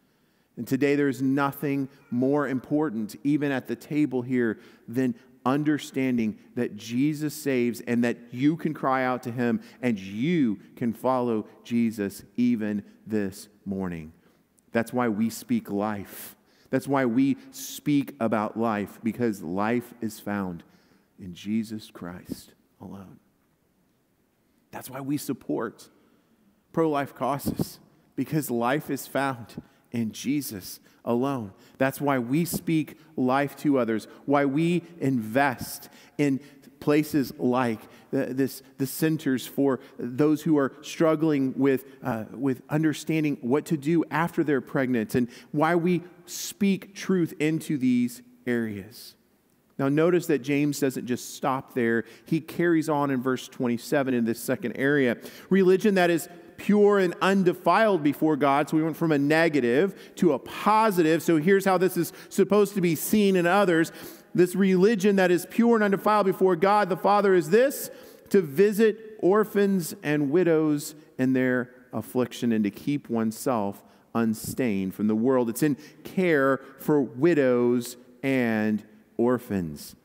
And 0.57 0.67
today, 0.67 0.95
there's 0.95 1.21
nothing 1.21 1.87
more 2.11 2.45
important, 2.45 3.15
even 3.23 3.49
at 3.49 3.67
the 3.67 3.77
table 3.77 4.23
here, 4.23 4.59
than 4.89 5.15
understanding 5.45 6.37
that 6.55 6.75
Jesus 6.75 7.33
saves 7.33 7.81
and 7.81 8.03
that 8.03 8.17
you 8.31 8.57
can 8.57 8.73
cry 8.73 9.03
out 9.03 9.23
to 9.23 9.31
him 9.31 9.61
and 9.81 9.99
you 9.99 10.59
can 10.75 10.93
follow 10.93 11.47
Jesus 11.63 12.23
even 12.37 12.83
this 13.07 13.49
morning. 13.65 14.13
That's 14.71 14.93
why 14.93 15.07
we 15.09 15.29
speak 15.29 15.69
life. 15.71 16.35
That's 16.69 16.87
why 16.87 17.05
we 17.05 17.37
speak 17.51 18.15
about 18.19 18.57
life, 18.57 18.99
because 19.03 19.41
life 19.41 19.93
is 20.01 20.19
found 20.19 20.63
in 21.19 21.33
Jesus 21.33 21.89
Christ 21.91 22.53
alone. 22.79 23.19
That's 24.71 24.89
why 24.89 25.01
we 25.01 25.17
support 25.17 25.89
pro 26.71 26.89
life 26.89 27.15
causes, 27.15 27.79
because 28.15 28.51
life 28.51 28.91
is 28.91 29.07
found 29.07 29.61
in 29.91 30.11
Jesus 30.11 30.79
alone. 31.05 31.53
That's 31.77 32.01
why 32.01 32.19
we 32.19 32.45
speak 32.45 32.97
life 33.15 33.55
to 33.57 33.79
others, 33.79 34.07
why 34.25 34.45
we 34.45 34.83
invest 34.99 35.89
in 36.17 36.39
places 36.79 37.33
like 37.37 37.79
this, 38.11 38.63
the 38.77 38.87
centers 38.87 39.45
for 39.45 39.79
those 39.97 40.41
who 40.41 40.57
are 40.57 40.73
struggling 40.81 41.53
with, 41.57 41.85
uh, 42.03 42.25
with 42.31 42.61
understanding 42.69 43.37
what 43.41 43.65
to 43.65 43.77
do 43.77 44.03
after 44.09 44.43
they're 44.43 44.61
pregnant, 44.61 45.15
and 45.15 45.29
why 45.51 45.75
we 45.75 46.03
speak 46.25 46.95
truth 46.95 47.33
into 47.39 47.77
these 47.77 48.21
areas. 48.47 49.15
Now, 49.77 49.87
notice 49.87 50.27
that 50.27 50.39
James 50.39 50.79
doesn't 50.79 51.05
just 51.05 51.35
stop 51.35 51.73
there. 51.73 52.03
He 52.25 52.41
carries 52.41 52.89
on 52.89 53.11
in 53.11 53.21
verse 53.21 53.47
27 53.47 54.13
in 54.13 54.25
this 54.25 54.39
second 54.39 54.73
area. 54.73 55.17
Religion 55.49 55.95
that 55.95 56.09
is 56.09 56.27
pure 56.59 56.99
and 56.99 57.15
undefiled 57.21 58.03
before 58.03 58.35
God. 58.35 58.69
So 58.69 58.77
we 58.77 58.83
went 58.83 58.97
from 58.97 59.11
a 59.11 59.17
negative 59.17 60.13
to 60.17 60.33
a 60.33 60.39
positive. 60.39 61.23
So 61.23 61.37
here's 61.37 61.65
how 61.65 61.77
this 61.77 61.97
is 61.97 62.13
supposed 62.29 62.75
to 62.75 62.81
be 62.81 62.95
seen 62.95 63.35
in 63.35 63.47
others. 63.47 63.91
This 64.35 64.55
religion 64.55 65.15
that 65.15 65.31
is 65.31 65.47
pure 65.49 65.75
and 65.75 65.83
undefiled 65.83 66.27
before 66.27 66.55
God 66.55 66.89
the 66.89 66.97
Father 66.97 67.33
is 67.33 67.49
this 67.49 67.89
to 68.29 68.41
visit 68.41 69.17
orphans 69.19 69.95
and 70.03 70.29
widows 70.29 70.93
in 71.17 71.33
their 71.33 71.71
affliction 71.91 72.51
and 72.51 72.63
to 72.63 72.69
keep 72.69 73.09
oneself 73.09 73.83
unstained 74.13 74.93
from 74.93 75.07
the 75.07 75.15
world. 75.15 75.49
It's 75.49 75.63
in 75.63 75.77
care 76.03 76.61
for 76.79 77.01
widows 77.01 77.97
and 78.21 78.83
orphans. 79.17 79.95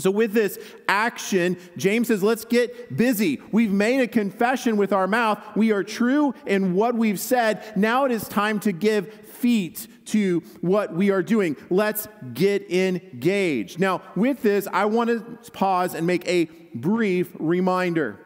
So, 0.00 0.10
with 0.10 0.32
this 0.32 0.58
action, 0.88 1.56
James 1.76 2.08
says, 2.08 2.22
let's 2.22 2.44
get 2.44 2.96
busy. 2.96 3.40
We've 3.52 3.72
made 3.72 4.00
a 4.00 4.08
confession 4.08 4.76
with 4.76 4.92
our 4.92 5.06
mouth. 5.06 5.38
We 5.54 5.72
are 5.72 5.84
true 5.84 6.34
in 6.46 6.74
what 6.74 6.94
we've 6.94 7.20
said. 7.20 7.76
Now 7.76 8.04
it 8.04 8.12
is 8.12 8.26
time 8.28 8.60
to 8.60 8.72
give 8.72 9.12
feet 9.12 9.86
to 10.06 10.42
what 10.60 10.94
we 10.94 11.10
are 11.10 11.22
doing. 11.22 11.56
Let's 11.70 12.08
get 12.34 12.70
engaged. 12.70 13.78
Now, 13.78 14.02
with 14.16 14.42
this, 14.42 14.66
I 14.72 14.86
want 14.86 15.10
to 15.10 15.50
pause 15.52 15.94
and 15.94 16.06
make 16.06 16.26
a 16.26 16.46
brief 16.74 17.30
reminder. 17.38 18.20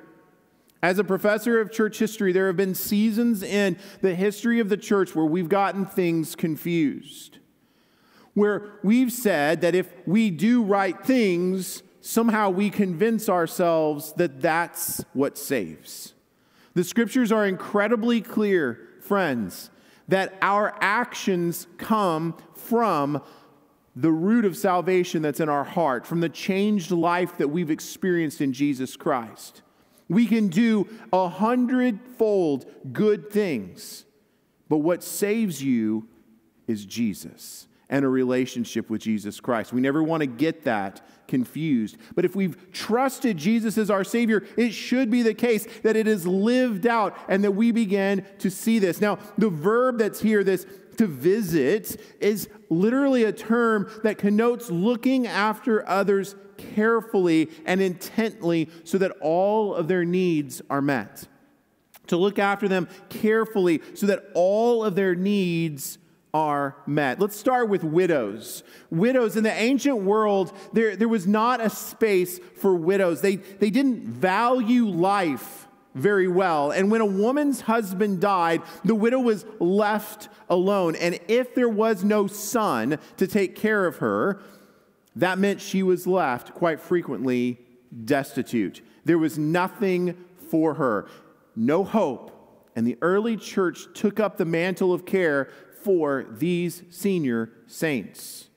As 0.83 0.99
a 0.99 1.05
professor 1.05 1.61
of 1.61 1.73
church 1.73 1.99
history, 1.99 2.33
there 2.33 2.47
have 2.49 2.57
been 2.57 2.75
seasons 2.75 3.43
in 3.43 3.79
the 4.03 4.15
history 4.15 4.61
of 4.61 4.69
the 4.69 4.77
church 4.77 5.15
where 5.15 5.25
we've 5.25 5.49
gotten 5.49 5.87
things 5.87 6.35
confused 6.37 7.39
where 8.35 8.73
we've 8.83 9.13
said 9.13 9.61
that 9.63 9.75
if 9.75 9.93
we 10.07 10.31
do 10.31 10.63
right 10.63 11.01
things, 11.05 11.83
somehow 12.01 12.51
we 12.51 12.69
convince 12.69 13.29
ourselves 13.29 14.13
that 14.15 14.41
that's 14.41 15.05
what 15.13 15.39
saves. 15.39 16.15
The 16.75 16.85
scriptures 16.85 17.31
are 17.31 17.47
incredibly 17.47 18.21
clear, 18.21 18.89
friends, 19.01 19.71
that 20.09 20.35
our 20.43 20.77
actions 20.81 21.67
come 21.79 22.37
from 22.55 23.23
the 23.97 24.11
root 24.11 24.45
of 24.45 24.57
salvation 24.57 25.23
that's 25.23 25.39
in 25.39 25.49
our 25.49 25.63
heart, 25.63 26.05
from 26.05 26.21
the 26.21 26.29
changed 26.29 26.91
life 26.91 27.39
that 27.39 27.49
we've 27.49 27.71
experienced 27.71 28.41
in 28.41 28.53
Jesus 28.53 28.97
Christ. 28.97 29.63
We 30.09 30.27
can 30.27 30.49
do 30.49 30.89
a 31.13 31.29
hundredfold 31.29 32.67
good 32.93 33.31
things, 33.31 34.05
but 34.69 34.79
what 34.79 35.05
saves 35.05 35.63
you 35.63 36.09
is 36.67 36.85
Jesus 36.85 37.69
and 37.89 38.05
a 38.05 38.09
relationship 38.09 38.91
with 38.91 39.03
Jesus 39.03 39.41
Christ. 39.41 39.73
We 39.73 39.81
never 39.81 40.03
want 40.03 40.23
to 40.23 40.27
get 40.27 40.65
that 40.65 41.01
confused. 41.29 41.97
But 42.15 42.25
if 42.25 42.35
we've 42.37 42.73
trusted 42.73 43.37
Jesus 43.37 43.79
as 43.79 43.91
our 43.91 44.05
Savior, 44.05 44.45
it 44.57 44.73
should 44.73 45.11
be 45.11 45.23
the 45.23 45.35
case 45.35 45.67
that 45.83 45.97
it 45.97 46.07
is 46.07 46.27
lived 46.27 46.87
out 46.87 47.17
and 47.29 47.45
that 47.45 47.53
we 47.53 47.73
begin 47.73 48.25
to 48.39 48.51
see 48.51 48.79
this. 48.79 49.01
Now, 49.01 49.19
the 49.39 49.51
verb 49.51 49.99
that's 49.99 50.21
here, 50.21 50.45
this 50.45 50.67
to 50.97 51.07
visit, 51.07 52.01
is 52.21 52.49
literally 52.71 53.25
a 53.25 53.33
term 53.33 53.91
that 54.03 54.19
connotes 54.19 54.71
looking 54.71 55.27
after 55.27 55.87
others 55.89 56.37
carefully 56.57 57.51
and 57.67 57.81
intently 57.81 58.69
so 58.85 58.99
that 58.99 59.13
all 59.21 59.75
of 59.75 59.89
their 59.89 60.05
needs 60.05 60.63
are 60.71 60.83
met. 60.83 61.27
To 62.09 62.17
look 62.17 62.39
after 62.39 62.69
them 62.69 62.89
carefully 63.09 63.81
so 63.95 64.07
that 64.07 64.25
all 64.35 64.85
of 64.85 64.95
their 64.95 65.15
needs 65.15 65.99
are 66.35 66.77
met. 66.85 67.21
Let's 67.21 67.37
start 67.37 67.69
with 67.69 67.85
widows. 67.85 68.65
Widows, 68.91 69.37
in 69.37 69.45
the 69.45 69.53
ancient 69.53 69.99
world, 69.99 70.53
there, 70.73 70.97
there 70.97 71.09
was 71.09 71.29
not 71.29 71.61
a 71.61 71.71
space 71.71 72.41
for 72.57 72.75
widows. 72.75 73.21
They, 73.21 73.37
they 73.37 73.71
didn't 73.71 74.05
value 74.05 74.87
life 74.87 75.69
very 75.95 76.27
well. 76.27 76.73
And 76.73 76.91
when 76.91 77.01
a 77.01 77.07
woman's 77.07 77.63
husband 77.63 78.21
died, 78.21 78.63
the 78.85 78.97
widow 78.97 79.21
was 79.21 79.47
left 79.61 80.29
alone. 80.51 80.97
And 80.97 81.21
if 81.29 81.55
there 81.55 81.69
was 81.69 82.03
no 82.03 82.27
son 82.27 82.99
to 83.17 83.29
take 83.29 83.55
care 83.55 83.87
of 83.87 83.99
her, 83.99 84.43
that 85.15 85.39
meant 85.39 85.61
she 85.61 85.85
was 85.85 86.05
left 86.07 86.53
quite 86.53 86.81
frequently 86.81 87.61
destitute. 88.05 88.83
There 89.05 89.19
was 89.19 89.39
nothing 89.39 90.17
for 90.51 90.75
her, 90.75 91.07
no 91.55 91.85
hope. 91.85 92.33
And 92.75 92.85
the 92.85 92.99
early 93.01 93.37
church 93.37 93.87
took 93.95 94.19
up 94.19 94.37
the 94.37 94.45
mantle 94.45 94.93
of 94.93 95.07
care 95.07 95.49
for 95.85 96.27
these 96.31 96.83
senior 96.91 97.51
saints. 97.67 98.49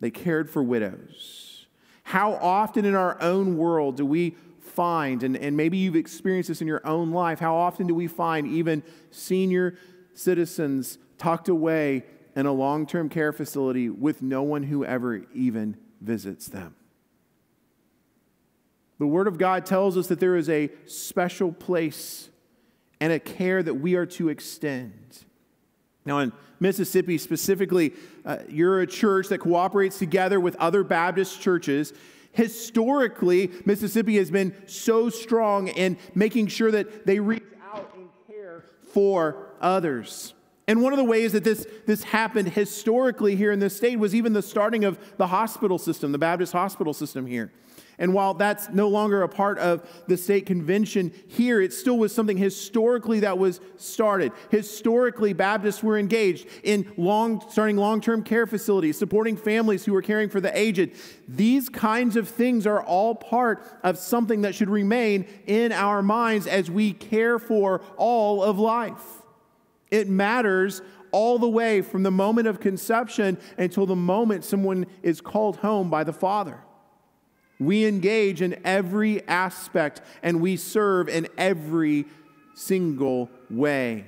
They 0.00 0.10
cared 0.10 0.50
for 0.50 0.62
widows. 0.62 1.66
How 2.02 2.34
often 2.34 2.84
in 2.84 2.94
our 2.94 3.20
own 3.22 3.56
world 3.56 3.96
do 3.96 4.04
we 4.04 4.36
find, 4.60 5.22
and, 5.22 5.36
and 5.36 5.56
maybe 5.56 5.76
you've 5.76 5.96
experienced 5.96 6.48
this 6.48 6.60
in 6.60 6.66
your 6.66 6.86
own 6.86 7.12
life, 7.12 7.38
how 7.38 7.54
often 7.54 7.86
do 7.86 7.94
we 7.94 8.06
find 8.06 8.46
even 8.46 8.82
senior 9.10 9.76
citizens 10.14 10.98
tucked 11.18 11.48
away 11.48 12.04
in 12.34 12.46
a 12.46 12.52
long 12.52 12.86
term 12.86 13.08
care 13.08 13.32
facility 13.32 13.88
with 13.88 14.22
no 14.22 14.42
one 14.42 14.64
who 14.64 14.84
ever 14.84 15.24
even 15.34 15.76
visits 16.00 16.48
them? 16.48 16.74
The 18.98 19.06
Word 19.06 19.28
of 19.28 19.38
God 19.38 19.64
tells 19.64 19.96
us 19.96 20.08
that 20.08 20.20
there 20.20 20.36
is 20.36 20.48
a 20.48 20.70
special 20.86 21.52
place 21.52 22.28
and 23.00 23.12
a 23.12 23.20
care 23.20 23.62
that 23.62 23.74
we 23.74 23.94
are 23.94 24.06
to 24.06 24.28
extend. 24.28 25.24
Now, 26.08 26.20
in 26.20 26.32
Mississippi 26.58 27.18
specifically, 27.18 27.92
uh, 28.24 28.38
you're 28.48 28.80
a 28.80 28.86
church 28.86 29.28
that 29.28 29.40
cooperates 29.40 29.98
together 29.98 30.40
with 30.40 30.56
other 30.56 30.82
Baptist 30.82 31.40
churches. 31.40 31.92
Historically, 32.32 33.50
Mississippi 33.66 34.16
has 34.16 34.30
been 34.30 34.54
so 34.66 35.10
strong 35.10 35.68
in 35.68 35.98
making 36.14 36.46
sure 36.46 36.70
that 36.70 37.06
they 37.06 37.20
reach 37.20 37.42
out 37.70 37.92
and 37.94 38.08
care 38.26 38.64
for 38.92 39.50
others. 39.60 40.32
And 40.66 40.82
one 40.82 40.94
of 40.94 40.96
the 40.96 41.04
ways 41.04 41.32
that 41.32 41.44
this, 41.44 41.66
this 41.86 42.04
happened 42.04 42.48
historically 42.48 43.36
here 43.36 43.52
in 43.52 43.58
this 43.58 43.76
state 43.76 43.98
was 43.98 44.14
even 44.14 44.32
the 44.32 44.42
starting 44.42 44.84
of 44.84 44.98
the 45.18 45.26
hospital 45.26 45.78
system, 45.78 46.12
the 46.12 46.18
Baptist 46.18 46.54
hospital 46.54 46.94
system 46.94 47.26
here. 47.26 47.52
And 47.98 48.14
while 48.14 48.34
that's 48.34 48.68
no 48.68 48.88
longer 48.88 49.22
a 49.22 49.28
part 49.28 49.58
of 49.58 49.88
the 50.06 50.16
state 50.16 50.46
convention 50.46 51.12
here, 51.26 51.60
it 51.60 51.72
still 51.72 51.98
was 51.98 52.14
something 52.14 52.36
historically 52.36 53.20
that 53.20 53.38
was 53.38 53.60
started. 53.76 54.32
Historically, 54.50 55.32
Baptists 55.32 55.82
were 55.82 55.98
engaged 55.98 56.46
in 56.62 56.92
long, 56.96 57.44
starting 57.50 57.76
long 57.76 58.00
term 58.00 58.22
care 58.22 58.46
facilities, 58.46 58.96
supporting 58.96 59.36
families 59.36 59.84
who 59.84 59.92
were 59.92 60.02
caring 60.02 60.28
for 60.28 60.40
the 60.40 60.56
aged. 60.56 60.92
These 61.26 61.68
kinds 61.68 62.14
of 62.14 62.28
things 62.28 62.66
are 62.66 62.82
all 62.82 63.16
part 63.16 63.64
of 63.82 63.98
something 63.98 64.42
that 64.42 64.54
should 64.54 64.70
remain 64.70 65.26
in 65.46 65.72
our 65.72 66.00
minds 66.00 66.46
as 66.46 66.70
we 66.70 66.92
care 66.92 67.40
for 67.40 67.80
all 67.96 68.42
of 68.44 68.60
life. 68.60 69.22
It 69.90 70.08
matters 70.08 70.82
all 71.10 71.38
the 71.38 71.48
way 71.48 71.82
from 71.82 72.02
the 72.02 72.10
moment 72.10 72.46
of 72.46 72.60
conception 72.60 73.38
until 73.56 73.86
the 73.86 73.96
moment 73.96 74.44
someone 74.44 74.86
is 75.02 75.20
called 75.20 75.56
home 75.56 75.90
by 75.90 76.04
the 76.04 76.12
Father. 76.12 76.60
We 77.60 77.86
engage 77.86 78.40
in 78.40 78.60
every 78.64 79.26
aspect 79.26 80.00
and 80.22 80.40
we 80.40 80.56
serve 80.56 81.08
in 81.08 81.28
every 81.36 82.06
single 82.54 83.30
way. 83.50 84.06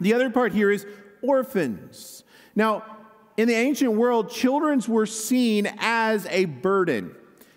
The 0.00 0.14
other 0.14 0.30
part 0.30 0.52
here 0.52 0.70
is 0.70 0.86
orphans. 1.22 2.24
Now, 2.54 2.84
in 3.36 3.48
the 3.48 3.54
ancient 3.54 3.92
world, 3.92 4.30
children 4.30 4.80
were 4.86 5.06
seen 5.06 5.70
as 5.78 6.26
a 6.26 6.44
burden. 6.44 7.14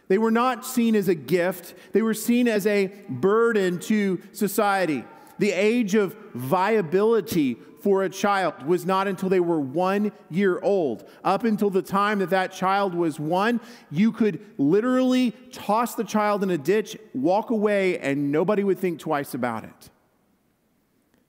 They 0.07 0.17
were 0.17 0.31
not 0.31 0.65
seen 0.65 0.95
as 0.95 1.07
a 1.07 1.15
gift, 1.15 1.75
they 1.91 2.01
were 2.01 2.13
seen 2.13 2.47
as 2.47 2.65
a 2.65 2.87
burden 3.09 3.79
to 3.81 4.21
society. 4.31 5.03
The 5.39 5.51
age 5.51 5.93
of 5.95 6.15
viability 6.33 7.57
for 7.81 8.03
a 8.03 8.09
child 8.09 8.63
was 8.63 8.85
not 8.85 9.07
until 9.07 9.29
they 9.29 9.39
were 9.39 9.59
one 9.59 10.11
year 10.29 10.59
old. 10.59 11.07
Up 11.23 11.43
until 11.43 11.69
the 11.69 11.81
time 11.81 12.19
that 12.19 12.29
that 12.29 12.51
child 12.51 12.93
was 12.93 13.19
one, 13.19 13.59
you 13.91 14.11
could 14.11 14.39
literally 14.57 15.31
toss 15.51 15.95
the 15.95 16.03
child 16.03 16.43
in 16.43 16.49
a 16.49 16.57
ditch, 16.57 16.97
walk 17.13 17.49
away, 17.49 17.99
and 17.99 18.31
nobody 18.31 18.63
would 18.63 18.79
think 18.79 18.99
twice 18.99 19.33
about 19.33 19.63
it. 19.63 19.89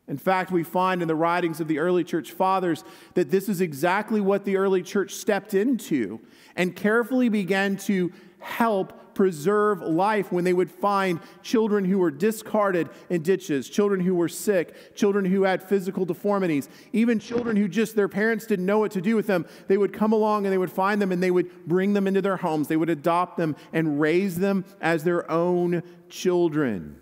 In 0.08 0.16
fact, 0.16 0.50
we 0.50 0.62
find 0.62 1.02
in 1.02 1.08
the 1.08 1.14
writings 1.14 1.60
of 1.60 1.68
the 1.68 1.78
early 1.78 2.02
church 2.02 2.32
fathers 2.32 2.82
that 3.12 3.30
this 3.30 3.48
is 3.48 3.60
exactly 3.60 4.22
what 4.22 4.44
the 4.44 4.56
early 4.56 4.82
church 4.82 5.12
stepped 5.12 5.52
into 5.52 6.18
and 6.56 6.74
carefully 6.74 7.28
began 7.28 7.76
to 7.76 8.10
help 8.40 9.07
preserve 9.18 9.82
life 9.82 10.30
when 10.30 10.44
they 10.44 10.52
would 10.52 10.70
find 10.70 11.18
children 11.42 11.84
who 11.84 11.98
were 11.98 12.10
discarded 12.12 12.88
in 13.10 13.20
ditches, 13.20 13.68
children 13.68 13.98
who 13.98 14.14
were 14.14 14.28
sick, 14.28 14.94
children 14.94 15.24
who 15.24 15.42
had 15.42 15.60
physical 15.60 16.04
deformities, 16.04 16.68
even 16.92 17.18
children 17.18 17.56
who 17.56 17.66
just 17.66 17.96
their 17.96 18.06
parents 18.06 18.46
didn't 18.46 18.64
know 18.64 18.78
what 18.78 18.92
to 18.92 19.00
do 19.00 19.16
with 19.16 19.26
them. 19.26 19.44
They 19.66 19.76
would 19.76 19.92
come 19.92 20.12
along 20.12 20.46
and 20.46 20.52
they 20.52 20.58
would 20.58 20.70
find 20.70 21.02
them 21.02 21.10
and 21.10 21.20
they 21.20 21.32
would 21.32 21.66
bring 21.66 21.94
them 21.94 22.06
into 22.06 22.22
their 22.22 22.36
homes. 22.36 22.68
They 22.68 22.76
would 22.76 22.90
adopt 22.90 23.36
them 23.36 23.56
and 23.72 24.00
raise 24.00 24.38
them 24.38 24.64
as 24.80 25.02
their 25.02 25.28
own 25.28 25.82
children. 26.08 27.00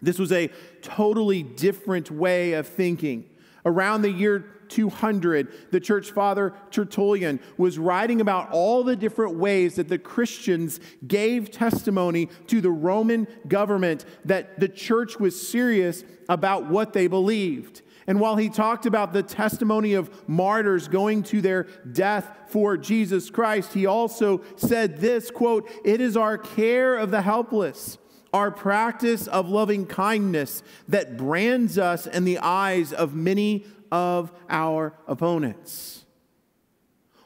This 0.00 0.18
was 0.18 0.32
a 0.32 0.48
totally 0.80 1.42
different 1.42 2.10
way 2.10 2.54
of 2.54 2.66
thinking. 2.66 3.28
Around 3.64 4.02
the 4.02 4.10
year 4.10 4.44
200, 4.68 5.70
the 5.70 5.80
church 5.80 6.10
father 6.10 6.54
Tertullian 6.70 7.40
was 7.58 7.78
writing 7.78 8.20
about 8.20 8.50
all 8.50 8.82
the 8.82 8.96
different 8.96 9.36
ways 9.36 9.76
that 9.76 9.88
the 9.88 9.98
Christians 9.98 10.80
gave 11.06 11.50
testimony 11.50 12.28
to 12.46 12.60
the 12.60 12.70
Roman 12.70 13.28
government 13.46 14.04
that 14.24 14.58
the 14.58 14.68
church 14.68 15.20
was 15.20 15.46
serious 15.46 16.04
about 16.28 16.68
what 16.68 16.92
they 16.92 17.06
believed. 17.06 17.82
And 18.06 18.18
while 18.18 18.36
he 18.36 18.48
talked 18.48 18.86
about 18.86 19.12
the 19.12 19.22
testimony 19.22 19.94
of 19.94 20.10
martyrs 20.28 20.88
going 20.88 21.22
to 21.24 21.40
their 21.40 21.64
death 21.92 22.36
for 22.48 22.76
Jesus 22.76 23.30
Christ, 23.30 23.74
he 23.74 23.86
also 23.86 24.42
said 24.56 24.98
this 24.98 25.30
quote, 25.30 25.70
It 25.84 26.00
is 26.00 26.16
our 26.16 26.36
care 26.36 26.96
of 26.96 27.10
the 27.10 27.22
helpless 27.22 27.98
our 28.32 28.50
practice 28.50 29.26
of 29.26 29.48
loving 29.48 29.86
kindness 29.86 30.62
that 30.88 31.16
brands 31.16 31.78
us 31.78 32.06
in 32.06 32.24
the 32.24 32.38
eyes 32.38 32.92
of 32.92 33.14
many 33.14 33.64
of 33.90 34.32
our 34.48 34.94
opponents. 35.06 36.04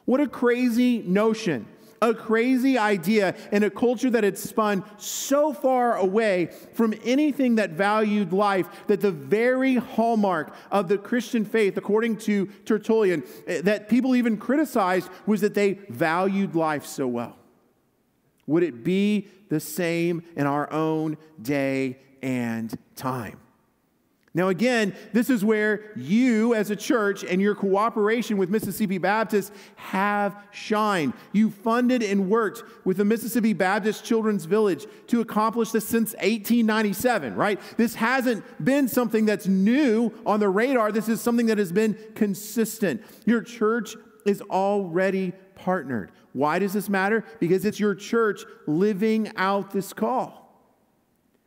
What 0.05 0.19
a 0.19 0.27
crazy 0.27 0.99
notion, 0.99 1.65
a 2.01 2.13
crazy 2.13 2.77
idea 2.77 3.35
in 3.51 3.63
a 3.63 3.69
culture 3.69 4.09
that 4.09 4.23
had 4.23 4.37
spun 4.37 4.83
so 4.97 5.53
far 5.53 5.97
away 5.97 6.49
from 6.73 6.93
anything 7.03 7.55
that 7.55 7.71
valued 7.71 8.33
life 8.33 8.67
that 8.87 9.01
the 9.01 9.11
very 9.11 9.75
hallmark 9.75 10.53
of 10.71 10.87
the 10.89 10.97
Christian 10.97 11.45
faith, 11.45 11.77
according 11.77 12.17
to 12.17 12.47
Tertullian, 12.65 13.23
eh, 13.47 13.61
that 13.61 13.89
people 13.89 14.15
even 14.15 14.37
criticized 14.37 15.09
was 15.25 15.41
that 15.41 15.53
they 15.53 15.79
valued 15.89 16.55
life 16.55 16.85
so 16.85 17.07
well. 17.07 17.37
Would 18.47 18.63
it 18.63 18.83
be 18.83 19.27
the 19.49 19.59
same 19.59 20.23
in 20.35 20.47
our 20.47 20.71
own 20.71 21.17
day 21.41 21.99
and 22.21 22.73
time? 22.95 23.39
Now, 24.37 24.49
again, 24.49 24.95
this 25.13 25.31
is 25.31 25.43
where 25.43 25.91
you 25.95 26.53
as 26.53 26.69
a 26.69 26.75
church 26.75 27.23
and 27.23 27.41
your 27.41 27.55
cooperation 27.55 28.37
with 28.37 28.51
Mississippi 28.51 28.99
Baptist 28.99 29.51
have 29.77 30.35
shined. 30.51 31.13
You 31.31 31.49
funded 31.49 32.03
and 32.03 32.29
worked 32.29 32.61
with 32.85 32.97
the 32.97 33.05
Mississippi 33.05 33.53
Baptist 33.53 34.05
Children's 34.05 34.45
Village 34.45 34.85
to 35.07 35.21
accomplish 35.21 35.71
this 35.71 35.87
since 35.87 36.13
1897, 36.13 37.33
right? 37.33 37.59
This 37.77 37.95
hasn't 37.95 38.43
been 38.63 38.87
something 38.87 39.25
that's 39.25 39.47
new 39.47 40.13
on 40.23 40.39
the 40.39 40.49
radar. 40.49 40.91
This 40.91 41.09
is 41.09 41.19
something 41.19 41.47
that 41.47 41.57
has 41.57 41.71
been 41.71 41.97
consistent. 42.13 43.01
Your 43.25 43.41
church 43.41 43.95
is 44.23 44.43
already 44.43 45.33
partnered. 45.55 46.11
Why 46.37 46.59
does 46.59 46.73
this 46.73 46.87
matter? 46.87 47.25
Because 47.39 47.65
it's 47.65 47.79
your 47.79 47.95
church 47.95 48.45
living 48.67 49.31
out 49.37 49.71
this 49.71 49.91
call. 49.91 50.43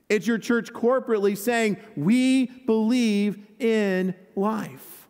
It's 0.08 0.26
your 0.26 0.38
church 0.38 0.72
corporately 0.72 1.38
saying, 1.38 1.76
We 1.94 2.46
believe 2.46 3.38
in 3.60 4.16
life. 4.34 5.08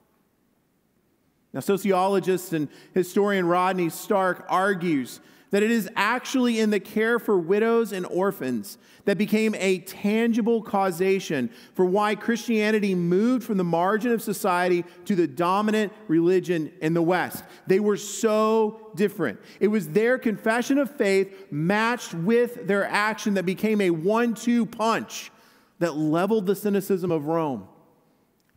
Now, 1.55 1.61
sociologist 1.61 2.53
and 2.53 2.69
historian 2.93 3.47
Rodney 3.47 3.89
Stark 3.89 4.45
argues 4.51 5.21
that 5.51 5.63
it 5.63 5.71
is 5.71 5.89
actually 5.97 6.61
in 6.61 6.71
the 6.71 6.81
care 6.81 7.19
for 7.19 7.39
widows 7.39 7.93
and 7.93 8.07
orphans 8.07 8.79
that 9.05 9.19
became 9.19 9.55
a 9.57 9.79
tangible 9.79 10.63
causation 10.63 11.51
for 11.75 11.85
why 11.85 12.15
Christianity 12.15 12.95
moved 12.95 13.45
from 13.45 13.57
the 13.57 13.65
margin 13.65 14.13
of 14.13 14.23
society 14.23 14.85
to 15.07 15.17
the 15.17 15.27
dominant 15.27 15.93
religion 16.07 16.73
in 16.81 16.95
the 16.95 17.03
West. 17.03 17.45
They 17.67 17.81
were 17.81 17.97
so 17.97 18.93
different. 18.95 19.41
It 19.59 19.69
was 19.69 19.89
their 19.89 20.19
confession 20.19 20.79
of 20.79 20.91
faith 20.97 21.47
matched 21.51 22.15
with 22.15 22.67
their 22.67 22.87
action 22.87 23.35
that 23.35 23.47
became 23.47 23.81
a 23.81 23.91
one 23.91 24.35
two 24.35 24.67
punch 24.67 25.33
that 25.81 25.97
leveled 25.97 26.47
the 26.47 26.55
cynicism 26.55 27.11
of 27.11 27.27
Rome 27.27 27.67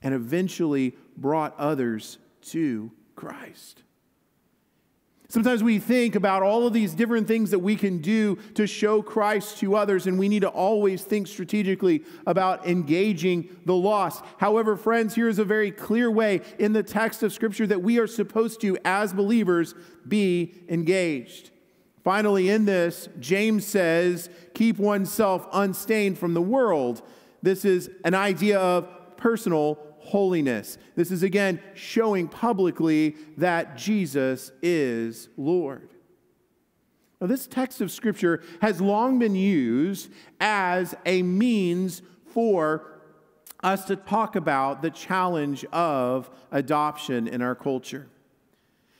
and 0.02 0.14
eventually 0.14 0.96
brought 1.18 1.58
others 1.58 2.18
to 2.42 2.92
Christ. 3.16 3.84
Sometimes 5.30 5.64
we 5.64 5.80
think 5.80 6.14
about 6.14 6.44
all 6.44 6.68
of 6.68 6.74
these 6.74 6.94
different 6.94 7.28
things 7.28 7.50
that 7.52 7.60
we 7.60 7.76
can 7.76 8.00
do 8.00 8.36
to 8.54 8.68
show 8.68 9.02
Christ 9.02 9.58
to 9.60 9.76
others, 9.76 10.06
and 10.06 10.20
we 10.20 10.30
need 10.30 10.42
to 10.42 10.50
always 10.50 11.04
think 11.04 11.28
strategically 11.28 12.04
about 12.28 12.68
engaging 12.68 13.50
the 13.66 13.74
lost. 13.74 14.24
However, 14.38 14.76
friends, 14.76 15.16
here 15.16 15.28
is 15.28 15.40
a 15.40 15.46
very 15.46 15.72
clear 15.72 16.12
way 16.12 16.42
in 16.60 16.74
the 16.74 16.84
text 16.84 17.24
of 17.24 17.34
Scripture 17.34 17.66
that 17.66 17.82
we 17.82 17.98
are 17.98 18.06
supposed 18.06 18.62
to, 18.62 18.78
as 18.86 19.12
believers, 19.12 19.74
be 20.08 20.54
engaged. 20.70 21.50
Finally, 22.04 22.50
in 22.50 22.66
this, 22.66 23.08
James 23.20 23.66
says, 23.66 24.30
keep 24.54 24.78
oneself 24.78 25.48
unstained 25.54 26.20
from 26.20 26.34
the 26.34 26.42
world. 26.42 27.02
This 27.42 27.66
is 27.66 27.90
an 28.04 28.14
idea 28.14 28.60
of 28.60 29.18
personal 29.18 29.80
holiness. 30.04 30.78
This 30.96 31.12
is 31.12 31.24
again 31.24 31.62
showing 31.74 32.28
publicly 32.28 33.16
that 33.38 33.78
Jesus 33.78 34.52
is 34.62 35.30
Lord. 35.38 35.90
Now, 37.20 37.28
this 37.28 37.48
text 37.48 37.80
of 37.80 37.90
Scripture 37.90 38.44
has 38.62 38.82
long 38.82 39.18
been 39.18 39.36
used 39.36 40.12
as 40.42 40.94
a 41.06 41.24
means 41.24 42.02
for 42.34 43.00
us 43.64 43.86
to 43.86 43.96
talk 43.96 44.36
about 44.36 44.82
the 44.82 44.92
challenge 44.92 45.64
of 45.72 46.30
adoption 46.52 47.28
in 47.28 47.42
our 47.42 47.56
culture. 47.56 48.10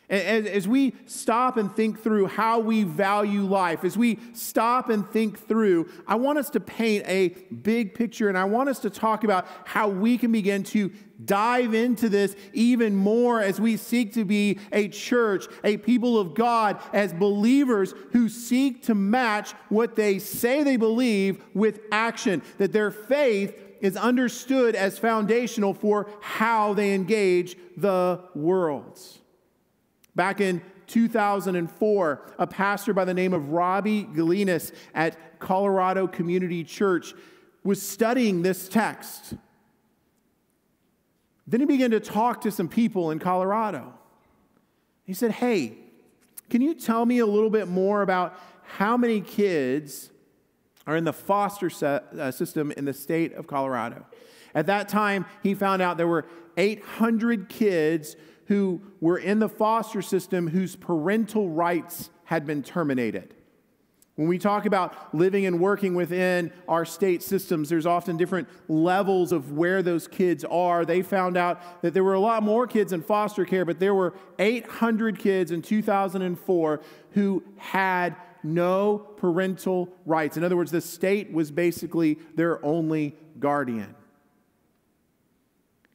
As, 0.10 0.46
as, 0.46 0.68
we 0.68 0.94
stop 1.06 1.56
and 1.56 1.74
think 1.74 2.04
through 2.04 2.28
how 2.28 2.60
we 2.60 2.84
value 2.84 3.44
life, 3.44 3.86
as 3.86 3.98
we 3.98 4.20
stop 4.34 4.90
and 4.90 5.10
think 5.10 5.40
through, 5.48 5.90
I 6.06 6.16
want 6.16 6.38
us 6.38 6.50
to 6.52 6.60
paint 6.60 7.06
a 7.08 7.30
big 7.30 7.96
picture 7.96 8.28
and 8.28 8.38
I 8.38 8.44
want 8.44 8.68
us 8.68 8.80
to 8.80 8.90
talk 8.90 9.24
about 9.24 9.48
how 9.64 9.88
we 9.88 10.18
can 10.18 10.32
begin 10.34 10.64
to 10.66 10.92
dive 11.24 11.74
into 11.74 12.10
this 12.10 12.36
even 12.52 12.96
more 12.96 13.42
as 13.42 13.62
we 13.62 13.78
seek 13.78 14.14
to 14.14 14.26
be 14.26 14.60
a 14.74 14.90
church, 14.90 15.46
a 15.64 15.78
people 15.78 16.20
of 16.20 16.34
God, 16.34 16.82
as 16.92 17.14
believers 17.14 17.94
who 18.12 18.28
seek 18.28 18.84
to 18.84 18.96
match 18.96 19.54
what 19.70 19.96
they 19.96 20.20
say 20.20 20.64
they 20.64 20.78
believe 20.78 21.42
with 21.54 21.80
action, 21.94 22.42
that 22.58 22.74
their 22.74 22.92
faith 22.92 23.58
is 23.80 23.96
understood 23.96 24.76
as 24.76 24.98
foundational 25.00 25.74
for 25.74 26.10
how 26.22 26.74
they 26.74 26.94
engage 26.94 27.56
the 27.78 28.20
world. 28.36 29.00
Back 30.16 30.42
in 30.42 30.62
2004, 30.88 32.34
a 32.38 32.48
pastor 32.48 32.94
by 32.94 33.06
the 33.06 33.14
name 33.14 33.34
of 33.34 33.50
Robbie 33.50 34.04
Gelinas 34.06 34.72
at 34.94 35.40
Colorado 35.40 36.08
Community 36.08 36.64
Church 36.64 37.14
was 37.64 37.82
studying 37.82 38.42
this 38.42 38.68
text. 38.68 39.34
Then 41.48 41.60
he 41.60 41.66
began 41.66 41.92
to 41.92 42.00
talk 42.00 42.42
to 42.42 42.52
some 42.52 42.68
people 42.68 43.12
in 43.12 43.20
Colorado. 43.20 43.94
He 45.04 45.14
said, 45.14 45.32
Hey, 45.32 45.78
can 46.50 46.62
you 46.62 46.74
tell 46.74 47.06
me 47.06 47.20
a 47.20 47.26
little 47.26 47.50
bit 47.50 47.68
more 47.68 48.02
about 48.02 48.40
how 48.64 48.96
many 48.96 49.22
kids 49.22 50.10
are 50.86 50.96
in 50.96 51.04
the 51.04 51.14
foster 51.14 51.72
uh, 51.86 52.32
system 52.32 52.72
in 52.72 52.86
the 52.86 52.94
state 52.94 53.34
of 53.34 53.48
Colorado? 53.48 54.06
At 54.56 54.68
that 54.68 54.88
time, 54.88 55.26
he 55.42 55.56
found 55.56 55.82
out 55.82 55.98
there 55.98 56.08
were 56.08 56.26
800 56.58 57.50
kids 57.50 58.16
who 58.48 58.82
were 59.00 59.18
in 59.18 59.40
the 59.40 59.50
foster 59.50 60.02
system 60.02 60.48
whose 60.48 60.76
parental 60.76 61.50
rights 61.50 62.10
had 62.26 62.46
been 62.46 62.64
terminated. 62.64 63.36
When 64.16 64.28
we 64.28 64.38
talk 64.38 64.68
about 64.68 65.16
living 65.16 65.48
and 65.48 65.60
working 65.60 65.96
within 65.96 66.52
our 66.68 66.86
state 66.86 67.24
systems, 67.24 67.70
there's 67.70 67.88
often 67.88 68.16
different 68.16 68.48
levels 68.68 69.32
of 69.32 69.54
where 69.54 69.82
those 69.82 70.08
kids 70.08 70.46
are. 70.46 70.86
They 70.86 71.02
found 71.02 71.36
out 71.36 71.82
that 71.82 71.96
there 71.96 72.04
were 72.04 72.14
a 72.14 72.20
lot 72.20 72.44
more 72.44 72.68
kids 72.68 72.94
in 72.94 73.02
foster 73.02 73.44
care, 73.44 73.66
but 73.66 73.80
there 73.80 73.96
were 73.96 74.14
800 74.38 75.18
kids 75.18 75.50
in 75.50 75.64
2004 75.64 76.82
who 77.12 77.44
had 77.58 78.16
no 78.44 79.00
parental 79.00 79.90
rights. 80.06 80.38
In 80.38 80.44
other 80.44 80.58
words, 80.58 80.70
the 80.70 80.82
state 80.82 81.32
was 81.32 81.50
basically 81.50 82.20
their 82.36 82.64
only 82.64 83.16
guardian. 83.40 83.96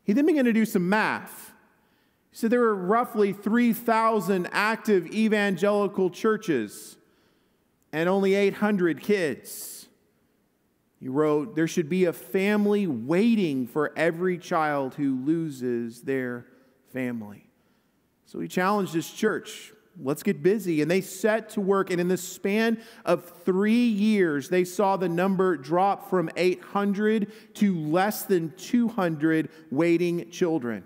He 0.02 0.12
then 0.12 0.26
began 0.26 0.46
to 0.46 0.52
do 0.52 0.64
some 0.64 0.88
math. 0.88 1.52
Said 2.38 2.52
there 2.52 2.60
were 2.60 2.72
roughly 2.72 3.32
3,000 3.32 4.48
active 4.52 5.08
evangelical 5.08 6.08
churches 6.08 6.96
and 7.92 8.08
only 8.08 8.36
800 8.36 9.00
kids. 9.00 9.88
He 11.00 11.08
wrote, 11.08 11.56
There 11.56 11.66
should 11.66 11.88
be 11.88 12.04
a 12.04 12.12
family 12.12 12.86
waiting 12.86 13.66
for 13.66 13.92
every 13.96 14.38
child 14.38 14.94
who 14.94 15.16
loses 15.16 16.02
their 16.02 16.46
family. 16.92 17.50
So 18.26 18.38
he 18.38 18.46
challenged 18.46 18.94
his 18.94 19.10
church 19.10 19.72
let's 20.00 20.22
get 20.22 20.40
busy. 20.40 20.80
And 20.80 20.88
they 20.88 21.00
set 21.00 21.50
to 21.50 21.60
work. 21.60 21.90
And 21.90 22.00
in 22.00 22.06
the 22.06 22.16
span 22.16 22.80
of 23.04 23.28
three 23.44 23.88
years, 23.88 24.48
they 24.48 24.62
saw 24.62 24.96
the 24.96 25.08
number 25.08 25.56
drop 25.56 26.08
from 26.08 26.30
800 26.36 27.32
to 27.54 27.76
less 27.76 28.22
than 28.22 28.52
200 28.56 29.48
waiting 29.72 30.30
children. 30.30 30.84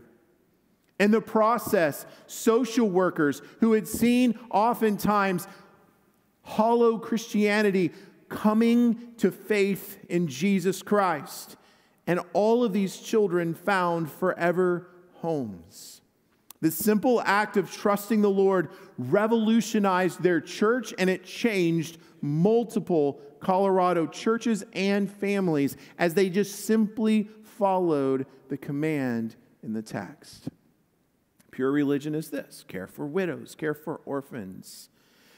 In 1.02 1.10
the 1.10 1.20
process, 1.20 2.06
social 2.28 2.88
workers 2.88 3.42
who 3.58 3.72
had 3.72 3.88
seen 3.88 4.38
oftentimes 4.52 5.48
hollow 6.42 6.96
Christianity 6.96 7.90
coming 8.28 9.12
to 9.16 9.32
faith 9.32 9.98
in 10.08 10.28
Jesus 10.28 10.80
Christ. 10.80 11.56
And 12.06 12.20
all 12.34 12.62
of 12.62 12.72
these 12.72 12.98
children 12.98 13.52
found 13.52 14.12
forever 14.12 14.90
homes. 15.14 16.02
The 16.60 16.70
simple 16.70 17.20
act 17.22 17.56
of 17.56 17.68
trusting 17.68 18.22
the 18.22 18.30
Lord 18.30 18.68
revolutionized 18.96 20.22
their 20.22 20.40
church 20.40 20.94
and 20.98 21.10
it 21.10 21.24
changed 21.24 21.98
multiple 22.20 23.20
Colorado 23.40 24.06
churches 24.06 24.62
and 24.72 25.10
families 25.10 25.76
as 25.98 26.14
they 26.14 26.30
just 26.30 26.64
simply 26.64 27.28
followed 27.42 28.24
the 28.48 28.56
command 28.56 29.34
in 29.64 29.72
the 29.72 29.82
text. 29.82 30.48
Pure 31.52 31.70
religion 31.70 32.14
is 32.14 32.30
this 32.30 32.64
care 32.66 32.86
for 32.86 33.06
widows, 33.06 33.54
care 33.54 33.74
for 33.74 34.00
orphans, 34.06 34.88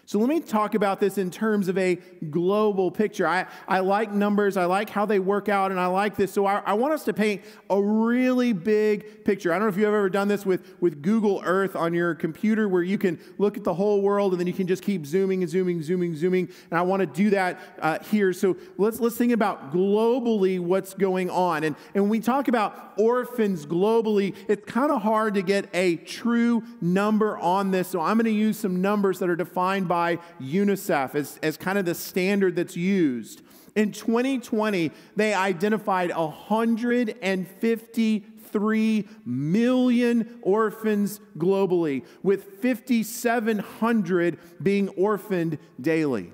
so 0.06 0.18
let 0.18 0.28
me 0.28 0.40
talk 0.40 0.74
about 0.74 1.00
this 1.00 1.16
in 1.16 1.30
terms 1.30 1.68
of 1.68 1.78
a 1.78 1.96
global 2.30 2.90
picture. 2.90 3.26
I, 3.26 3.46
I 3.66 3.80
like 3.80 4.12
numbers, 4.12 4.56
I 4.56 4.66
like 4.66 4.90
how 4.90 5.06
they 5.06 5.18
work 5.18 5.48
out, 5.48 5.70
and 5.70 5.80
I 5.80 5.86
like 5.86 6.14
this. 6.14 6.30
So 6.32 6.44
I, 6.44 6.58
I 6.58 6.74
want 6.74 6.92
us 6.92 7.04
to 7.04 7.14
paint 7.14 7.42
a 7.70 7.82
really 7.82 8.52
big 8.52 9.24
picture. 9.24 9.52
I 9.52 9.58
don't 9.58 9.68
know 9.68 9.68
if 9.70 9.76
you've 9.76 9.86
ever 9.86 10.10
done 10.10 10.28
this 10.28 10.44
with, 10.44 10.74
with 10.80 11.00
Google 11.00 11.40
Earth 11.44 11.74
on 11.74 11.94
your 11.94 12.14
computer 12.14 12.68
where 12.68 12.82
you 12.82 12.98
can 12.98 13.18
look 13.38 13.56
at 13.56 13.64
the 13.64 13.72
whole 13.72 14.02
world 14.02 14.32
and 14.32 14.40
then 14.40 14.46
you 14.46 14.52
can 14.52 14.66
just 14.66 14.82
keep 14.82 15.06
zooming 15.06 15.42
and 15.42 15.50
zooming, 15.50 15.82
zooming, 15.82 16.14
zooming. 16.14 16.50
And 16.70 16.78
I 16.78 16.82
want 16.82 17.00
to 17.00 17.06
do 17.06 17.30
that 17.30 17.58
uh, 17.80 17.98
here. 18.00 18.34
So 18.34 18.56
let's, 18.76 19.00
let's 19.00 19.16
think 19.16 19.32
about 19.32 19.72
globally 19.72 20.60
what's 20.60 20.92
going 20.92 21.30
on. 21.30 21.64
And, 21.64 21.76
and 21.94 22.04
when 22.04 22.10
we 22.10 22.20
talk 22.20 22.48
about 22.48 22.92
orphans 22.98 23.64
globally, 23.64 24.34
it's 24.48 24.70
kind 24.70 24.92
of 24.92 25.00
hard 25.00 25.34
to 25.34 25.42
get 25.42 25.68
a 25.72 25.96
true 25.96 26.62
number 26.82 27.38
on 27.38 27.70
this. 27.70 27.88
So 27.88 28.00
I'm 28.00 28.18
going 28.18 28.26
to 28.26 28.30
use 28.30 28.58
some 28.58 28.82
numbers 28.82 29.18
that 29.20 29.30
are 29.30 29.36
defined 29.36 29.88
by 29.88 29.93
by 29.94 30.18
UNICEF 30.40 31.14
as, 31.14 31.38
as 31.40 31.56
kind 31.56 31.78
of 31.78 31.84
the 31.84 31.94
standard 31.94 32.56
that's 32.56 32.76
used. 32.76 33.42
In 33.76 33.92
2020, 33.92 34.90
they 35.14 35.32
identified 35.32 36.10
153 36.10 39.08
million 39.24 40.40
orphans 40.42 41.20
globally, 41.38 42.04
with 42.24 42.60
5,700 42.60 44.38
being 44.60 44.88
orphaned 44.88 45.58
daily. 45.80 46.32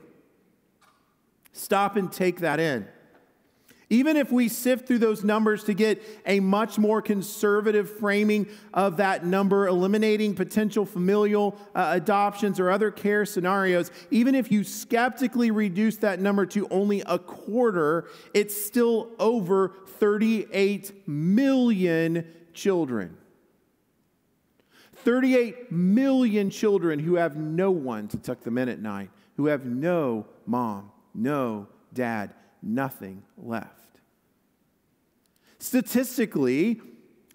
Stop 1.52 1.96
and 1.96 2.10
take 2.10 2.40
that 2.40 2.60
in. 2.60 2.88
Even 3.92 4.16
if 4.16 4.30
we 4.30 4.48
sift 4.48 4.86
through 4.86 5.00
those 5.00 5.24
numbers 5.24 5.64
to 5.64 5.74
get 5.74 6.00
a 6.24 6.38
much 6.38 6.78
more 6.78 7.02
conservative 7.02 7.90
framing 7.98 8.46
of 8.72 8.98
that 8.98 9.26
number, 9.26 9.66
eliminating 9.66 10.32
potential 10.36 10.86
familial 10.86 11.58
uh, 11.74 11.90
adoptions 11.94 12.60
or 12.60 12.70
other 12.70 12.92
care 12.92 13.26
scenarios, 13.26 13.90
even 14.12 14.36
if 14.36 14.52
you 14.52 14.62
skeptically 14.62 15.50
reduce 15.50 15.96
that 15.96 16.20
number 16.20 16.46
to 16.46 16.68
only 16.68 17.02
a 17.04 17.18
quarter, 17.18 18.08
it's 18.32 18.64
still 18.64 19.10
over 19.18 19.72
38 19.98 21.08
million 21.08 22.24
children. 22.54 23.16
38 24.94 25.72
million 25.72 26.48
children 26.48 27.00
who 27.00 27.16
have 27.16 27.36
no 27.36 27.72
one 27.72 28.06
to 28.06 28.18
tuck 28.18 28.40
them 28.42 28.56
in 28.56 28.68
at 28.68 28.80
night, 28.80 29.10
who 29.36 29.46
have 29.46 29.64
no 29.64 30.26
mom, 30.46 30.92
no 31.12 31.66
dad, 31.92 32.34
nothing 32.62 33.24
left. 33.36 33.68
Statistically, 35.58 36.80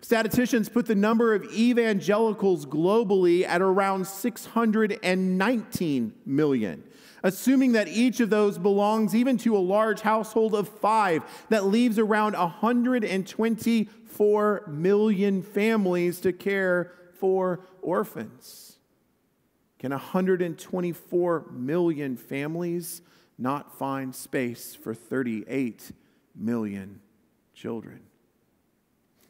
statisticians 0.01 0.67
put 0.69 0.87
the 0.87 0.95
number 0.95 1.35
of 1.35 1.43
evangelicals 1.53 2.65
globally 2.65 3.47
at 3.47 3.61
around 3.61 4.07
619 4.07 6.13
million. 6.25 6.83
Assuming 7.23 7.73
that 7.73 7.87
each 7.87 8.19
of 8.19 8.29
those 8.29 8.57
belongs 8.59 9.15
even 9.15 9.37
to 9.37 9.57
a 9.57 9.59
large 9.59 10.01
household 10.01 10.53
of 10.53 10.69
five, 10.69 11.23
that 11.49 11.65
leaves 11.65 11.97
around 11.97 12.33
124 12.33 14.63
million 14.67 15.41
families 15.41 16.19
to 16.19 16.31
care 16.33 16.91
for 17.19 17.61
orphans. 17.81 18.77
Can 19.79 19.91
124 19.91 21.45
million 21.51 22.17
families 22.17 23.01
not 23.37 23.77
find 23.77 24.15
space 24.15 24.75
for 24.75 24.93
38 24.93 25.91
million 26.35 27.01
children? 27.53 28.01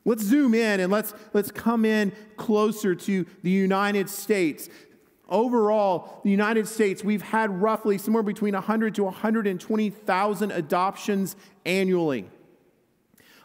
Let's 0.06 0.24
zoom 0.24 0.54
in 0.54 0.80
and 0.80 0.92
let's, 0.92 1.14
let's 1.34 1.52
come 1.52 1.84
in 1.84 2.12
closer 2.38 2.94
to 2.94 3.26
the 3.42 3.50
United 3.50 4.08
States. 4.08 4.70
Overall, 5.28 6.22
the 6.24 6.30
United 6.30 6.68
States, 6.68 7.04
we've 7.04 7.24
had 7.24 7.50
roughly 7.60 7.98
somewhere 7.98 8.22
between 8.22 8.54
100 8.54 8.94
to 8.96 9.04
120,000 9.06 10.52
adoptions 10.52 11.36
annually. 11.66 12.30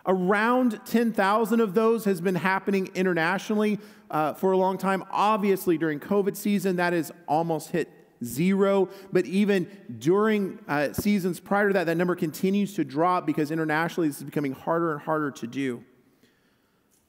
Around 0.04 0.80
10,000 0.84 1.60
of 1.60 1.72
those 1.72 2.04
has 2.04 2.20
been 2.20 2.34
happening 2.34 2.90
internationally 2.94 3.78
uh, 4.10 4.34
for 4.34 4.52
a 4.52 4.56
long 4.56 4.76
time. 4.76 5.04
Obviously, 5.10 5.78
during 5.78 6.00
COVID 6.00 6.36
season, 6.36 6.76
that 6.76 6.92
has 6.92 7.10
almost 7.26 7.70
hit 7.70 7.88
zero. 8.24 8.88
But 9.12 9.26
even 9.26 9.68
during 9.98 10.58
uh, 10.68 10.92
seasons 10.92 11.40
prior 11.40 11.68
to 11.68 11.74
that, 11.74 11.84
that 11.84 11.96
number 11.96 12.16
continues 12.16 12.74
to 12.74 12.84
drop 12.84 13.26
because 13.26 13.50
internationally 13.50 14.08
this 14.08 14.18
is 14.18 14.24
becoming 14.24 14.52
harder 14.52 14.92
and 14.92 15.00
harder 15.00 15.30
to 15.32 15.46
do. 15.46 15.84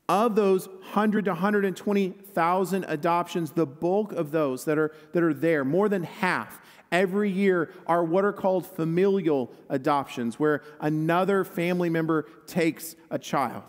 Of 0.09 0.35
those 0.35 0.67
100 0.67 1.25
to 1.25 1.31
120,000 1.31 2.85
adoptions, 2.87 3.51
the 3.51 3.65
bulk 3.65 4.11
of 4.11 4.31
those 4.31 4.65
that 4.65 4.77
are, 4.77 4.93
that 5.13 5.23
are 5.23 5.33
there, 5.33 5.63
more 5.63 5.87
than 5.87 6.03
half, 6.03 6.59
every 6.91 7.31
year 7.31 7.71
are 7.87 8.03
what 8.03 8.25
are 8.25 8.33
called 8.33 8.65
familial 8.65 9.53
adoptions, 9.69 10.37
where 10.37 10.63
another 10.81 11.45
family 11.45 11.89
member 11.89 12.23
takes 12.45 12.95
a 13.09 13.17
child. 13.17 13.63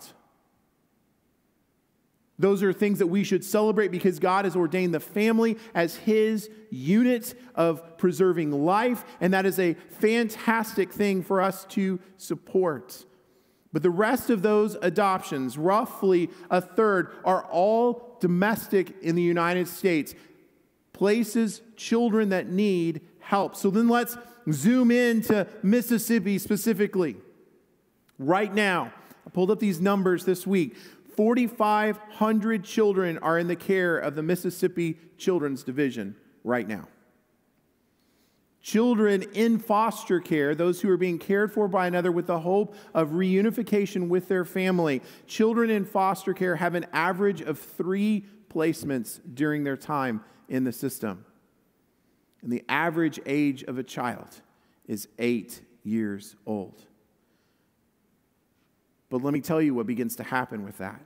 Those 2.42 2.64
are 2.64 2.72
things 2.72 2.98
that 2.98 3.06
we 3.06 3.22
should 3.22 3.44
celebrate 3.44 3.92
because 3.92 4.18
God 4.18 4.46
has 4.46 4.56
ordained 4.56 4.92
the 4.92 4.98
family 4.98 5.56
as 5.76 5.94
His 5.94 6.50
unit 6.70 7.34
of 7.54 7.96
preserving 7.98 8.50
life, 8.50 9.04
and 9.20 9.32
that 9.32 9.46
is 9.46 9.60
a 9.60 9.74
fantastic 10.00 10.92
thing 10.92 11.22
for 11.22 11.40
us 11.40 11.64
to 11.66 12.00
support. 12.16 13.04
But 13.72 13.84
the 13.84 13.90
rest 13.90 14.28
of 14.28 14.42
those 14.42 14.76
adoptions, 14.82 15.56
roughly 15.56 16.30
a 16.50 16.60
third, 16.60 17.12
are 17.24 17.44
all 17.44 18.18
domestic 18.20 18.92
in 19.02 19.14
the 19.14 19.22
United 19.22 19.68
States, 19.68 20.16
places 20.92 21.62
children 21.76 22.30
that 22.30 22.48
need 22.48 23.02
help. 23.20 23.54
So 23.54 23.70
then 23.70 23.88
let's 23.88 24.18
zoom 24.50 24.90
in 24.90 25.22
to 25.22 25.46
Mississippi 25.62 26.38
specifically. 26.38 27.14
Right 28.18 28.52
now, 28.52 28.92
I 29.24 29.30
pulled 29.30 29.52
up 29.52 29.60
these 29.60 29.80
numbers 29.80 30.24
this 30.24 30.44
week. 30.44 30.74
4,500 31.16 32.64
children 32.64 33.18
are 33.18 33.38
in 33.38 33.48
the 33.48 33.56
care 33.56 33.98
of 33.98 34.14
the 34.14 34.22
Mississippi 34.22 34.98
Children's 35.16 35.62
Division 35.62 36.16
right 36.44 36.66
now. 36.66 36.88
Children 38.62 39.24
in 39.34 39.58
foster 39.58 40.20
care, 40.20 40.54
those 40.54 40.80
who 40.80 40.88
are 40.88 40.96
being 40.96 41.18
cared 41.18 41.52
for 41.52 41.66
by 41.66 41.88
another 41.88 42.12
with 42.12 42.28
the 42.28 42.38
hope 42.38 42.76
of 42.94 43.10
reunification 43.10 44.08
with 44.08 44.28
their 44.28 44.44
family. 44.44 45.02
Children 45.26 45.68
in 45.68 45.84
foster 45.84 46.32
care 46.32 46.54
have 46.56 46.76
an 46.76 46.86
average 46.92 47.40
of 47.40 47.58
three 47.58 48.24
placements 48.48 49.18
during 49.34 49.64
their 49.64 49.76
time 49.76 50.22
in 50.48 50.62
the 50.62 50.72
system. 50.72 51.24
And 52.40 52.52
the 52.52 52.64
average 52.68 53.18
age 53.26 53.64
of 53.64 53.78
a 53.78 53.82
child 53.82 54.42
is 54.86 55.08
eight 55.18 55.62
years 55.82 56.36
old. 56.46 56.84
But 59.12 59.22
let 59.22 59.34
me 59.34 59.42
tell 59.42 59.60
you 59.60 59.74
what 59.74 59.86
begins 59.86 60.16
to 60.16 60.22
happen 60.22 60.64
with 60.64 60.78
that. 60.78 60.98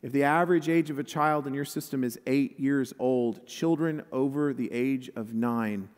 If 0.00 0.12
the 0.12 0.22
average 0.22 0.68
age 0.68 0.90
of 0.90 1.00
a 1.00 1.02
child 1.02 1.48
in 1.48 1.54
your 1.54 1.64
system 1.64 2.04
is 2.04 2.20
eight 2.24 2.60
years 2.60 2.94
old, 3.00 3.44
children 3.48 4.04
over 4.12 4.54
the 4.54 4.70
age 4.70 5.10
of 5.16 5.34
nine 5.34 5.88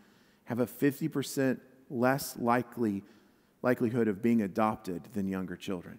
have 0.45 0.59
a 0.59 0.67
50% 0.67 1.61
less 1.91 2.39
likely 2.39 3.05
likelihood 3.61 4.09
of 4.09 4.23
being 4.23 4.41
adopted 4.41 5.03
than 5.13 5.29
younger 5.29 5.55
children. 5.55 5.99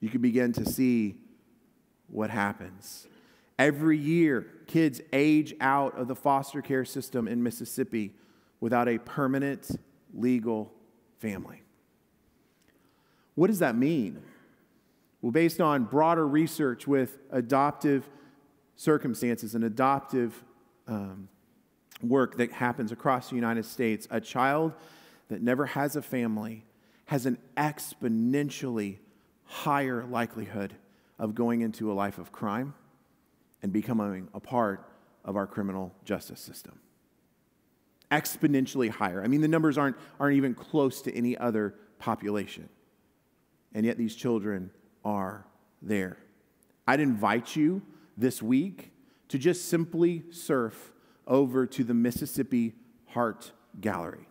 You 0.00 0.08
can 0.08 0.22
begin 0.22 0.54
to 0.54 0.64
see 0.64 1.16
what 2.08 2.30
happens. 2.30 3.06
Every 3.58 3.98
year, 3.98 4.46
kids 4.66 5.02
age 5.12 5.54
out 5.60 5.98
of 5.98 6.08
the 6.08 6.16
foster 6.16 6.62
care 6.62 6.86
system 6.86 7.28
in 7.28 7.42
Mississippi 7.42 8.14
without 8.60 8.88
a 8.88 8.96
permanent 8.96 9.78
legal 10.14 10.72
family. 11.18 11.63
What 13.34 13.48
does 13.48 13.58
that 13.58 13.76
mean? 13.76 14.22
Well, 15.20 15.32
based 15.32 15.60
on 15.60 15.84
broader 15.84 16.26
research 16.26 16.86
with 16.86 17.18
adoptive 17.30 18.08
circumstances 18.76 19.54
and 19.54 19.64
adoptive 19.64 20.44
um, 20.86 21.28
work 22.02 22.36
that 22.36 22.52
happens 22.52 22.92
across 22.92 23.30
the 23.30 23.36
United 23.36 23.64
States, 23.64 24.06
a 24.10 24.20
child 24.20 24.74
that 25.28 25.42
never 25.42 25.66
has 25.66 25.96
a 25.96 26.02
family 26.02 26.64
has 27.06 27.26
an 27.26 27.38
exponentially 27.56 28.98
higher 29.44 30.04
likelihood 30.04 30.74
of 31.18 31.34
going 31.34 31.60
into 31.60 31.92
a 31.92 31.94
life 31.94 32.18
of 32.18 32.32
crime 32.32 32.74
and 33.62 33.72
becoming 33.72 34.28
a 34.34 34.40
part 34.40 34.88
of 35.24 35.36
our 35.36 35.46
criminal 35.46 35.94
justice 36.04 36.40
system. 36.40 36.78
Exponentially 38.10 38.90
higher. 38.90 39.22
I 39.22 39.26
mean, 39.26 39.40
the 39.40 39.48
numbers 39.48 39.78
aren't, 39.78 39.96
aren't 40.20 40.36
even 40.36 40.54
close 40.54 41.02
to 41.02 41.14
any 41.14 41.36
other 41.36 41.74
population. 41.98 42.68
And 43.74 43.84
yet, 43.84 43.98
these 43.98 44.14
children 44.14 44.70
are 45.04 45.46
there. 45.82 46.16
I'd 46.86 47.00
invite 47.00 47.56
you 47.56 47.82
this 48.16 48.42
week 48.42 48.92
to 49.28 49.38
just 49.38 49.68
simply 49.68 50.22
surf 50.30 50.92
over 51.26 51.66
to 51.66 51.84
the 51.84 51.94
Mississippi 51.94 52.74
Heart 53.06 53.52
Gallery. 53.80 54.28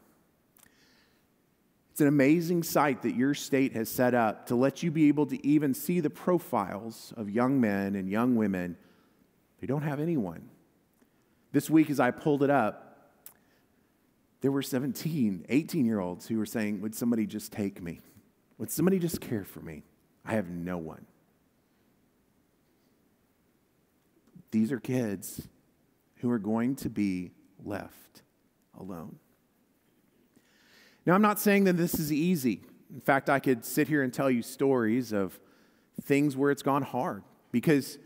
It's 1.92 2.02
an 2.02 2.08
amazing 2.08 2.64
site 2.64 3.04
that 3.04 3.16
your 3.16 3.36
state 3.36 3.74
has 3.74 3.88
set 3.88 4.16
up 4.16 4.48
to 4.48 4.56
let 4.56 4.82
you 4.82 4.90
be 4.90 5.10
able 5.10 5.28
to 5.28 5.46
even 5.46 5.74
see 5.76 6.00
the 6.00 6.10
profiles 6.10 7.14
of 7.16 7.30
young 7.30 7.62
men 7.62 7.96
and 7.96 8.10
young 8.10 8.36
women 8.36 8.78
who 9.60 9.68
don't 9.68 9.84
have 9.84 10.00
anyone. 10.00 10.50
This 11.52 11.70
week, 11.70 11.92
as 11.92 12.00
I 12.00 12.10
pulled 12.10 12.42
it 12.42 12.50
up, 12.50 13.12
there 14.42 14.52
were 14.52 14.64
17, 14.64 15.46
18 15.48 15.86
year 15.86 16.00
olds 16.00 16.28
who 16.28 16.38
were 16.38 16.48
saying, 16.48 16.82
Would 16.82 16.96
somebody 16.96 17.28
just 17.28 17.52
take 17.52 17.82
me? 17.82 18.02
Would 18.58 18.72
somebody 18.72 19.00
just 19.00 19.22
care 19.22 19.44
for 19.44 19.60
me? 19.60 19.84
I 20.26 20.34
have 20.34 20.50
no 20.50 20.78
one. 20.78 21.06
These 24.52 24.72
are 24.72 24.80
kids 24.80 25.48
who 26.18 26.30
are 26.30 26.40
going 26.40 26.76
to 26.78 26.90
be 26.90 27.32
left 27.66 28.22
alone. 28.80 29.18
Now, 31.06 31.16
I'm 31.16 31.22
not 31.22 31.40
saying 31.40 31.66
that 31.66 31.76
this 31.76 31.96
is 32.00 32.14
easy. 32.14 32.62
In 32.94 33.02
fact, 33.02 33.30
I 33.30 33.40
could 33.40 33.66
sit 33.66 33.88
here 33.88 34.04
and 34.04 34.14
tell 34.14 34.30
you 34.30 34.42
stories 34.42 35.12
of 35.12 35.40
things 36.02 36.38
where 36.38 36.52
it's 36.52 36.62
gone 36.62 36.84
hard 36.84 37.24
because 37.52 37.98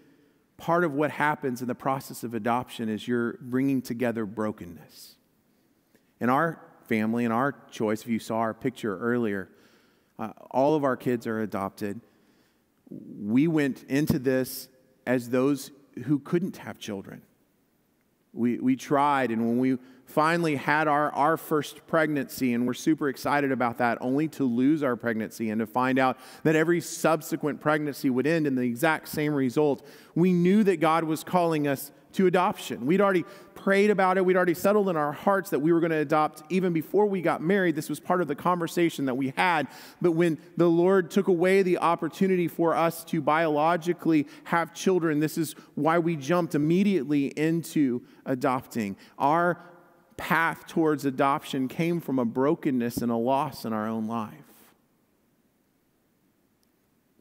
part 0.57 0.83
of 0.83 0.93
what 0.93 1.11
happens 1.11 1.61
in 1.61 1.67
the 1.67 1.75
process 1.75 2.23
of 2.23 2.33
adoption 2.33 2.89
is 2.89 3.07
you're 3.07 3.33
bringing 3.41 3.81
together 3.81 4.25
brokenness. 4.25 5.15
In 6.19 6.29
our 6.29 6.59
family, 6.87 7.25
in 7.25 7.31
our 7.31 7.53
choice, 7.69 8.01
if 8.01 8.07
you 8.07 8.19
saw 8.19 8.37
our 8.37 8.53
picture 8.53 8.97
earlier, 8.97 9.49
uh, 10.19 10.31
all 10.51 10.75
of 10.75 10.83
our 10.83 10.97
kids 10.97 11.27
are 11.27 11.41
adopted. 11.41 12.01
We 12.89 13.47
went 13.47 13.83
into 13.87 14.19
this 14.19 14.69
as 15.05 15.29
those 15.29 15.71
who 16.05 16.19
couldn't 16.19 16.57
have 16.57 16.79
children. 16.79 17.21
We, 18.33 18.59
we 18.59 18.75
tried, 18.75 19.31
and 19.31 19.41
when 19.47 19.57
we 19.57 19.77
finally 20.05 20.55
had 20.55 20.87
our, 20.87 21.11
our 21.11 21.37
first 21.37 21.85
pregnancy, 21.87 22.53
and 22.53 22.67
we're 22.67 22.73
super 22.73 23.09
excited 23.09 23.51
about 23.51 23.79
that, 23.79 23.97
only 23.99 24.27
to 24.29 24.43
lose 24.43 24.83
our 24.83 24.95
pregnancy 24.95 25.49
and 25.49 25.59
to 25.59 25.65
find 25.65 25.97
out 25.97 26.17
that 26.43 26.55
every 26.55 26.79
subsequent 26.79 27.59
pregnancy 27.59 28.09
would 28.09 28.27
end 28.27 28.47
in 28.47 28.55
the 28.55 28.61
exact 28.61 29.09
same 29.09 29.33
result, 29.33 29.85
we 30.15 30.33
knew 30.33 30.63
that 30.63 30.79
God 30.79 31.03
was 31.03 31.23
calling 31.23 31.67
us 31.67 31.91
to 32.17 32.27
adoption. 32.27 32.85
We'd 32.85 32.99
already 32.99 33.25
prayed 33.53 33.89
about 33.89 34.17
it, 34.17 34.25
we'd 34.25 34.35
already 34.35 34.53
settled 34.53 34.89
in 34.89 34.97
our 34.97 35.11
hearts 35.11 35.51
that 35.51 35.59
we 35.59 35.71
were 35.71 35.79
going 35.79 35.91
to 35.91 35.97
adopt 35.97 36.43
even 36.49 36.73
before 36.73 37.05
we 37.05 37.21
got 37.21 37.41
married. 37.41 37.75
This 37.75 37.89
was 37.89 37.99
part 37.99 38.21
of 38.21 38.27
the 38.27 38.35
conversation 38.35 39.05
that 39.05 39.15
we 39.15 39.33
had. 39.37 39.67
But 40.01 40.11
when 40.11 40.37
the 40.57 40.67
Lord 40.67 41.11
took 41.11 41.27
away 41.27 41.61
the 41.61 41.77
opportunity 41.77 42.47
for 42.47 42.75
us 42.75 43.03
to 43.05 43.21
biologically 43.21 44.27
have 44.45 44.73
children, 44.73 45.19
this 45.19 45.37
is 45.37 45.53
why 45.75 45.99
we 45.99 46.15
jumped 46.15 46.55
immediately 46.55 47.27
into 47.27 48.01
adopting. 48.25 48.97
Our 49.19 49.61
path 50.17 50.65
towards 50.65 51.05
adoption 51.05 51.67
came 51.67 51.99
from 52.01 52.17
a 52.17 52.25
brokenness 52.25 52.97
and 52.97 53.11
a 53.11 53.15
loss 53.15 53.63
in 53.63 53.73
our 53.73 53.87
own 53.87 54.07
life. 54.07 54.33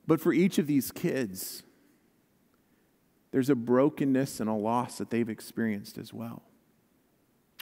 But 0.07 0.21
for 0.21 0.33
each 0.33 0.59
of 0.59 0.67
these 0.67 0.91
kids, 0.91 1.65
there's 3.33 3.51
a 3.51 3.55
brokenness 3.55 4.41
and 4.41 4.49
a 4.49 4.55
loss 4.55 4.99
that 4.99 5.11
they've 5.11 5.29
experienced 5.29 5.99
as 5.99 6.13
well. 6.13 6.43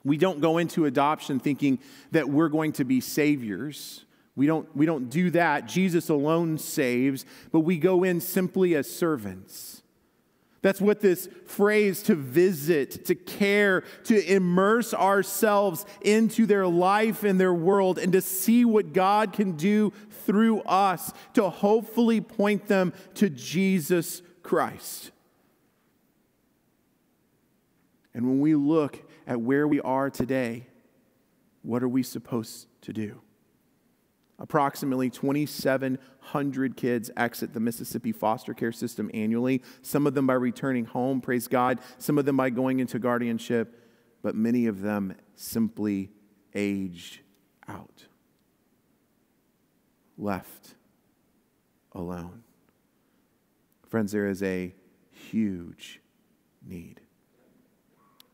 We 0.04 0.18
don't 0.18 0.40
go 0.40 0.58
into 0.58 0.84
adoption 0.84 1.40
thinking 1.40 1.78
that 2.10 2.28
we're 2.28 2.50
going 2.50 2.72
to 2.72 2.84
be 2.84 3.00
saviors. 3.00 4.04
We 4.36 4.46
don't, 4.46 4.68
we 4.76 4.84
don't 4.84 5.08
do 5.08 5.30
that. 5.30 5.66
Jesus 5.66 6.08
alone 6.08 6.58
saves, 6.58 7.24
but 7.52 7.60
we 7.60 7.78
go 7.78 8.04
in 8.04 8.20
simply 8.20 8.74
as 8.74 8.90
servants. 8.90 9.82
That's 10.60 10.80
what 10.80 11.00
this 11.00 11.28
phrase 11.46 12.02
to 12.04 12.14
visit, 12.14 13.04
to 13.04 13.14
care, 13.14 13.82
to 14.04 14.32
immerse 14.34 14.94
ourselves 14.94 15.84
into 16.00 16.46
their 16.46 16.66
life 16.66 17.22
and 17.22 17.38
their 17.38 17.52
world, 17.52 17.98
and 17.98 18.12
to 18.12 18.22
see 18.22 18.64
what 18.64 18.94
God 18.94 19.34
can 19.34 19.52
do 19.52 19.92
through 20.24 20.60
us 20.62 21.12
to 21.34 21.50
hopefully 21.50 22.22
point 22.22 22.66
them 22.66 22.94
to 23.14 23.28
Jesus 23.28 24.22
Christ. 24.42 25.10
And 28.14 28.26
when 28.26 28.40
we 28.40 28.54
look 28.54 29.02
at 29.26 29.40
where 29.40 29.66
we 29.66 29.80
are 29.80 30.08
today, 30.08 30.66
what 31.62 31.82
are 31.82 31.88
we 31.88 32.02
supposed 32.02 32.68
to 32.82 32.92
do? 32.92 33.20
Approximately 34.38 35.10
2,700 35.10 36.76
kids 36.76 37.10
exit 37.16 37.54
the 37.54 37.60
Mississippi 37.60 38.12
foster 38.12 38.52
care 38.52 38.72
system 38.72 39.10
annually, 39.14 39.62
some 39.82 40.06
of 40.06 40.14
them 40.14 40.26
by 40.26 40.34
returning 40.34 40.84
home, 40.84 41.20
praise 41.20 41.48
God, 41.48 41.78
some 41.98 42.18
of 42.18 42.24
them 42.24 42.36
by 42.36 42.50
going 42.50 42.80
into 42.80 42.98
guardianship, 42.98 43.80
but 44.22 44.34
many 44.34 44.66
of 44.66 44.80
them 44.80 45.14
simply 45.34 46.10
age 46.54 47.22
out, 47.68 48.06
left 50.18 50.74
alone. 51.92 52.42
Friends, 53.88 54.12
there 54.12 54.28
is 54.28 54.42
a 54.42 54.74
huge 55.12 56.00
need. 56.66 57.00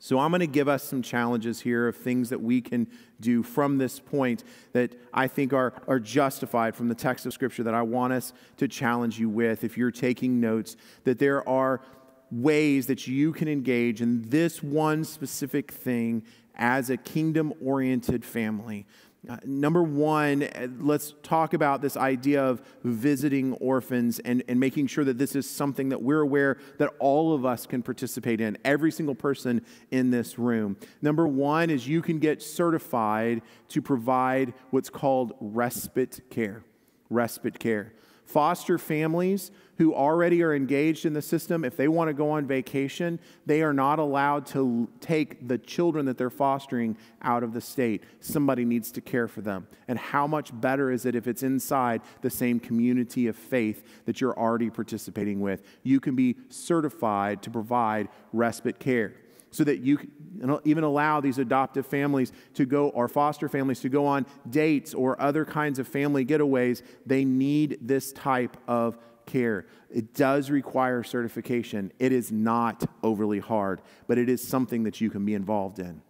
So, 0.03 0.19
I'm 0.19 0.31
going 0.31 0.41
to 0.41 0.47
give 0.47 0.67
us 0.67 0.83
some 0.83 1.03
challenges 1.03 1.61
here 1.61 1.87
of 1.87 1.95
things 1.95 2.31
that 2.31 2.41
we 2.41 2.63
can 2.63 2.89
do 3.21 3.43
from 3.43 3.77
this 3.77 4.01
point 4.01 4.45
that 4.73 4.99
I 5.13 5.29
think 5.29 5.53
are, 5.53 5.75
are 5.87 6.01
justified 6.01 6.75
from 6.75 6.89
the 6.89 6.95
text 6.95 7.27
of 7.27 7.35
Scripture 7.35 7.63
that 7.65 7.75
I 7.75 7.83
want 7.83 8.15
us 8.15 8.33
to 8.57 8.67
challenge 8.67 9.19
you 9.19 9.29
with. 9.29 9.63
If 9.63 9.77
you're 9.77 9.91
taking 9.91 10.41
notes, 10.41 10.77
that 11.05 11.19
there 11.19 11.47
are 11.47 11.83
ways 12.31 12.87
that 12.87 13.07
you 13.07 13.33
can 13.33 13.47
engage 13.47 14.01
in 14.01 14.23
this 14.31 14.63
one 14.63 15.05
specific 15.05 15.71
thing 15.71 16.23
as 16.55 16.89
a 16.89 16.97
kingdom 16.97 17.53
oriented 17.63 18.25
family 18.25 18.87
uh, 19.29 19.37
number 19.45 19.83
one, 19.83 20.45
uh, 20.45 20.69
let's 20.79 21.15
talk 21.23 21.53
about 21.53 21.83
this 21.83 21.97
idea 21.97 22.43
of 22.43 22.63
visiting 22.85 23.53
orphans 23.55 24.19
and, 24.21 24.43
and 24.49 24.59
making 24.59 24.87
sure 24.87 25.05
that 25.05 25.19
this 25.19 25.37
is 25.37 25.49
something 25.49 25.91
that 25.91 26.01
we're 26.01 26.23
aware 26.23 26.57
that 26.79 26.91
all 26.99 27.35
of 27.35 27.45
us 27.45 27.67
can 27.67 27.83
participate 27.83 28.41
in, 28.41 28.57
every 28.65 28.91
single 28.91 29.15
person 29.15 29.61
in 29.91 30.11
this 30.11 30.39
room. 30.39 30.77
Number 31.03 31.29
one 31.29 31.69
is 31.69 31.87
you 31.87 32.01
can 32.01 32.19
get 32.19 32.43
certified 32.43 33.43
to 33.69 33.83
provide 33.83 34.55
what's 34.71 34.89
called 34.89 35.35
respite 35.39 36.21
care. 36.31 36.65
Respite 37.11 37.59
care. 37.59 37.93
Foster 38.31 38.79
families 38.79 39.51
who 39.79 39.93
already 39.93 40.41
are 40.43 40.55
engaged 40.55 41.05
in 41.05 41.15
the 41.15 41.23
system, 41.23 41.65
if 41.65 41.77
they 41.77 41.89
want 41.89 42.09
to 42.09 42.15
go 42.15 42.31
on 42.31 42.47
vacation, 42.47 43.19
they 43.45 43.61
are 43.61 43.73
not 43.73 43.99
allowed 43.99 44.47
to 44.47 44.89
take 45.01 45.49
the 45.49 45.59
children 45.59 46.07
that 46.07 46.17
they're 46.17 46.31
fostering 46.31 46.97
out 47.23 47.43
of 47.43 47.53
the 47.53 47.61
state. 47.61 48.05
Somebody 48.21 48.65
needs 48.65 48.93
to 48.93 49.01
care 49.01 49.27
for 49.27 49.41
them. 49.41 49.67
And 49.89 49.99
how 49.99 50.29
much 50.29 50.51
better 50.61 50.93
is 50.93 51.07
it 51.07 51.17
if 51.17 51.27
it's 51.27 51.43
inside 51.43 52.03
the 52.21 52.31
same 52.31 52.61
community 52.61 53.27
of 53.27 53.35
faith 53.35 54.05
that 54.05 54.21
you're 54.21 54.39
already 54.39 54.71
participating 54.71 55.41
with? 55.41 55.63
You 55.83 55.99
can 55.99 56.15
be 56.15 56.37
certified 56.51 57.43
to 57.43 57.51
provide 57.51 58.11
respite 58.33 58.79
care 58.79 59.15
so 59.51 59.65
that 59.65 59.81
you 59.81 59.97
can 59.97 60.61
even 60.65 60.85
allow 60.85 61.21
these 61.21 61.39
adoptive 61.39 61.87
families 61.87 62.33
to 62.55 62.65
go 62.65 62.89
or 62.91 63.09
foster 63.09 63.49
families 63.49 63.81
to 63.81 63.89
go 63.89 64.07
on 64.07 64.27
dates 64.49 64.95
or 64.95 65.21
other 65.21 65.45
kinds 65.45 65.79
of 65.79 65.87
family 65.89 66.25
getaways 66.25 66.83
they 67.05 67.25
need 67.25 67.79
this 67.81 68.13
type 68.13 68.57
of 68.69 68.97
care. 69.27 69.67
It 69.91 70.15
does 70.15 70.51
require 70.51 71.03
certification. 71.03 71.93
It 71.99 72.13
is 72.13 72.33
not 72.33 72.85
overly 73.03 73.39
hard, 73.39 73.81
but 74.07 74.19
it 74.19 74.29
is 74.29 74.47
something 74.47 74.85
that 74.85 75.01
you 75.01 75.11
can 75.11 75.25
be 75.25 75.35
involved 75.35 75.79
in. 75.79 76.03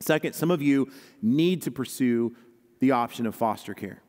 Second, 0.00 0.34
some 0.34 0.50
of 0.50 0.60
you 0.60 0.90
need 1.22 1.62
to 1.62 1.70
pursue 1.70 2.34
the 2.80 2.90
option 2.90 3.26
of 3.26 3.34
foster 3.34 3.74
care. 3.74 4.02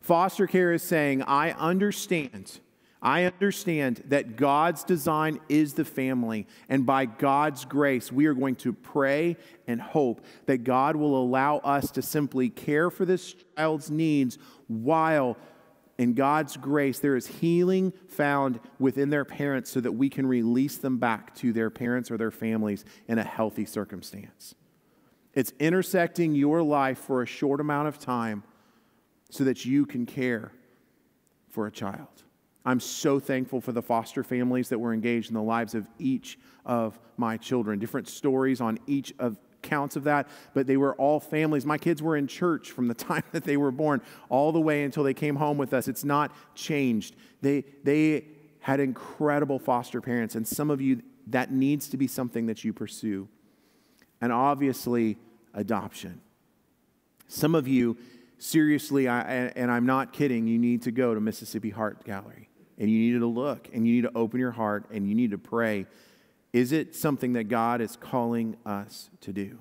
Foster 0.00 0.46
care 0.46 0.72
is 0.72 0.82
saying, 0.82 1.22
I 1.22 1.52
understand. 1.52 2.60
I 3.02 3.24
understand 3.24 4.04
that 4.06 4.36
God's 4.36 4.84
design 4.84 5.40
is 5.48 5.74
the 5.74 5.84
family, 5.84 6.46
and 6.68 6.86
by 6.86 7.06
God's 7.06 7.64
grace, 7.64 8.12
we 8.12 8.26
are 8.26 8.34
going 8.34 8.54
to 8.56 8.72
pray 8.72 9.36
and 9.66 9.80
hope 9.80 10.24
that 10.46 10.58
God 10.58 10.94
will 10.94 11.20
allow 11.20 11.58
us 11.58 11.90
to 11.92 12.02
simply 12.02 12.48
care 12.48 12.90
for 12.90 13.04
this 13.04 13.34
child's 13.56 13.90
needs 13.90 14.38
while 14.68 15.36
in 15.98 16.14
God's 16.14 16.56
grace, 16.56 16.98
there 17.00 17.16
is 17.16 17.26
healing 17.26 17.92
found 18.08 18.60
within 18.78 19.10
their 19.10 19.24
parents 19.24 19.70
so 19.70 19.80
that 19.80 19.92
we 19.92 20.08
can 20.08 20.26
release 20.26 20.78
them 20.78 20.98
back 20.98 21.34
to 21.36 21.52
their 21.52 21.70
parents 21.70 22.10
or 22.10 22.16
their 22.16 22.30
families 22.30 22.84
in 23.08 23.18
a 23.18 23.24
healthy 23.24 23.64
circumstance. 23.64 24.54
It's 25.34 25.52
intersecting 25.58 26.34
your 26.34 26.62
life 26.62 26.98
for 26.98 27.22
a 27.22 27.26
short 27.26 27.60
amount 27.60 27.88
of 27.88 27.98
time 27.98 28.42
so 29.30 29.44
that 29.44 29.64
you 29.64 29.86
can 29.86 30.06
care 30.06 30.52
for 31.48 31.66
a 31.66 31.70
child. 31.70 32.24
I'm 32.64 32.80
so 32.80 33.18
thankful 33.18 33.60
for 33.60 33.72
the 33.72 33.82
foster 33.82 34.22
families 34.22 34.68
that 34.68 34.78
were 34.78 34.92
engaged 34.92 35.30
in 35.30 35.34
the 35.34 35.42
lives 35.42 35.74
of 35.74 35.88
each 35.98 36.38
of 36.64 36.98
my 37.16 37.36
children. 37.36 37.78
Different 37.78 38.08
stories 38.08 38.60
on 38.60 38.78
each 38.86 39.12
of 39.18 39.36
counts 39.62 39.96
of 39.96 40.04
that, 40.04 40.28
but 40.54 40.66
they 40.66 40.76
were 40.76 40.94
all 40.94 41.20
families. 41.20 41.64
My 41.64 41.78
kids 41.78 42.02
were 42.02 42.16
in 42.16 42.26
church 42.26 42.70
from 42.70 42.88
the 42.88 42.94
time 43.10 43.22
that 43.32 43.44
they 43.44 43.56
were 43.56 43.70
born 43.70 44.00
all 44.28 44.52
the 44.52 44.60
way 44.60 44.84
until 44.84 45.02
they 45.02 45.14
came 45.14 45.36
home 45.36 45.58
with 45.58 45.72
us. 45.72 45.88
It's 45.88 46.04
not 46.04 46.32
changed. 46.54 47.16
They, 47.40 47.64
they 47.82 48.26
had 48.60 48.78
incredible 48.80 49.58
foster 49.58 50.00
parents, 50.00 50.34
and 50.34 50.46
some 50.46 50.70
of 50.70 50.80
you, 50.80 51.02
that 51.28 51.52
needs 51.52 51.88
to 51.88 51.96
be 51.96 52.06
something 52.06 52.46
that 52.46 52.64
you 52.64 52.72
pursue. 52.72 53.28
And 54.20 54.32
obviously, 54.32 55.18
adoption. 55.54 56.20
Some 57.26 57.54
of 57.54 57.66
you, 57.66 57.96
seriously, 58.38 59.08
I, 59.08 59.20
and 59.56 59.70
I'm 59.70 59.86
not 59.86 60.12
kidding, 60.12 60.46
you 60.46 60.58
need 60.58 60.82
to 60.82 60.92
go 60.92 61.14
to 61.14 61.20
Mississippi 61.20 61.70
Heart 61.70 62.04
Gallery 62.04 62.48
and 62.82 62.90
you 62.90 63.12
need 63.12 63.20
to 63.20 63.26
look 63.26 63.70
and 63.72 63.86
you 63.86 63.94
need 63.94 64.02
to 64.02 64.10
open 64.14 64.40
your 64.40 64.50
heart 64.50 64.86
and 64.90 65.08
you 65.08 65.14
need 65.14 65.30
to 65.30 65.38
pray 65.38 65.86
is 66.52 66.72
it 66.72 66.94
something 66.94 67.32
that 67.32 67.44
God 67.44 67.80
is 67.80 67.96
calling 67.96 68.56
us 68.66 69.08
to 69.22 69.32
do? 69.32 69.60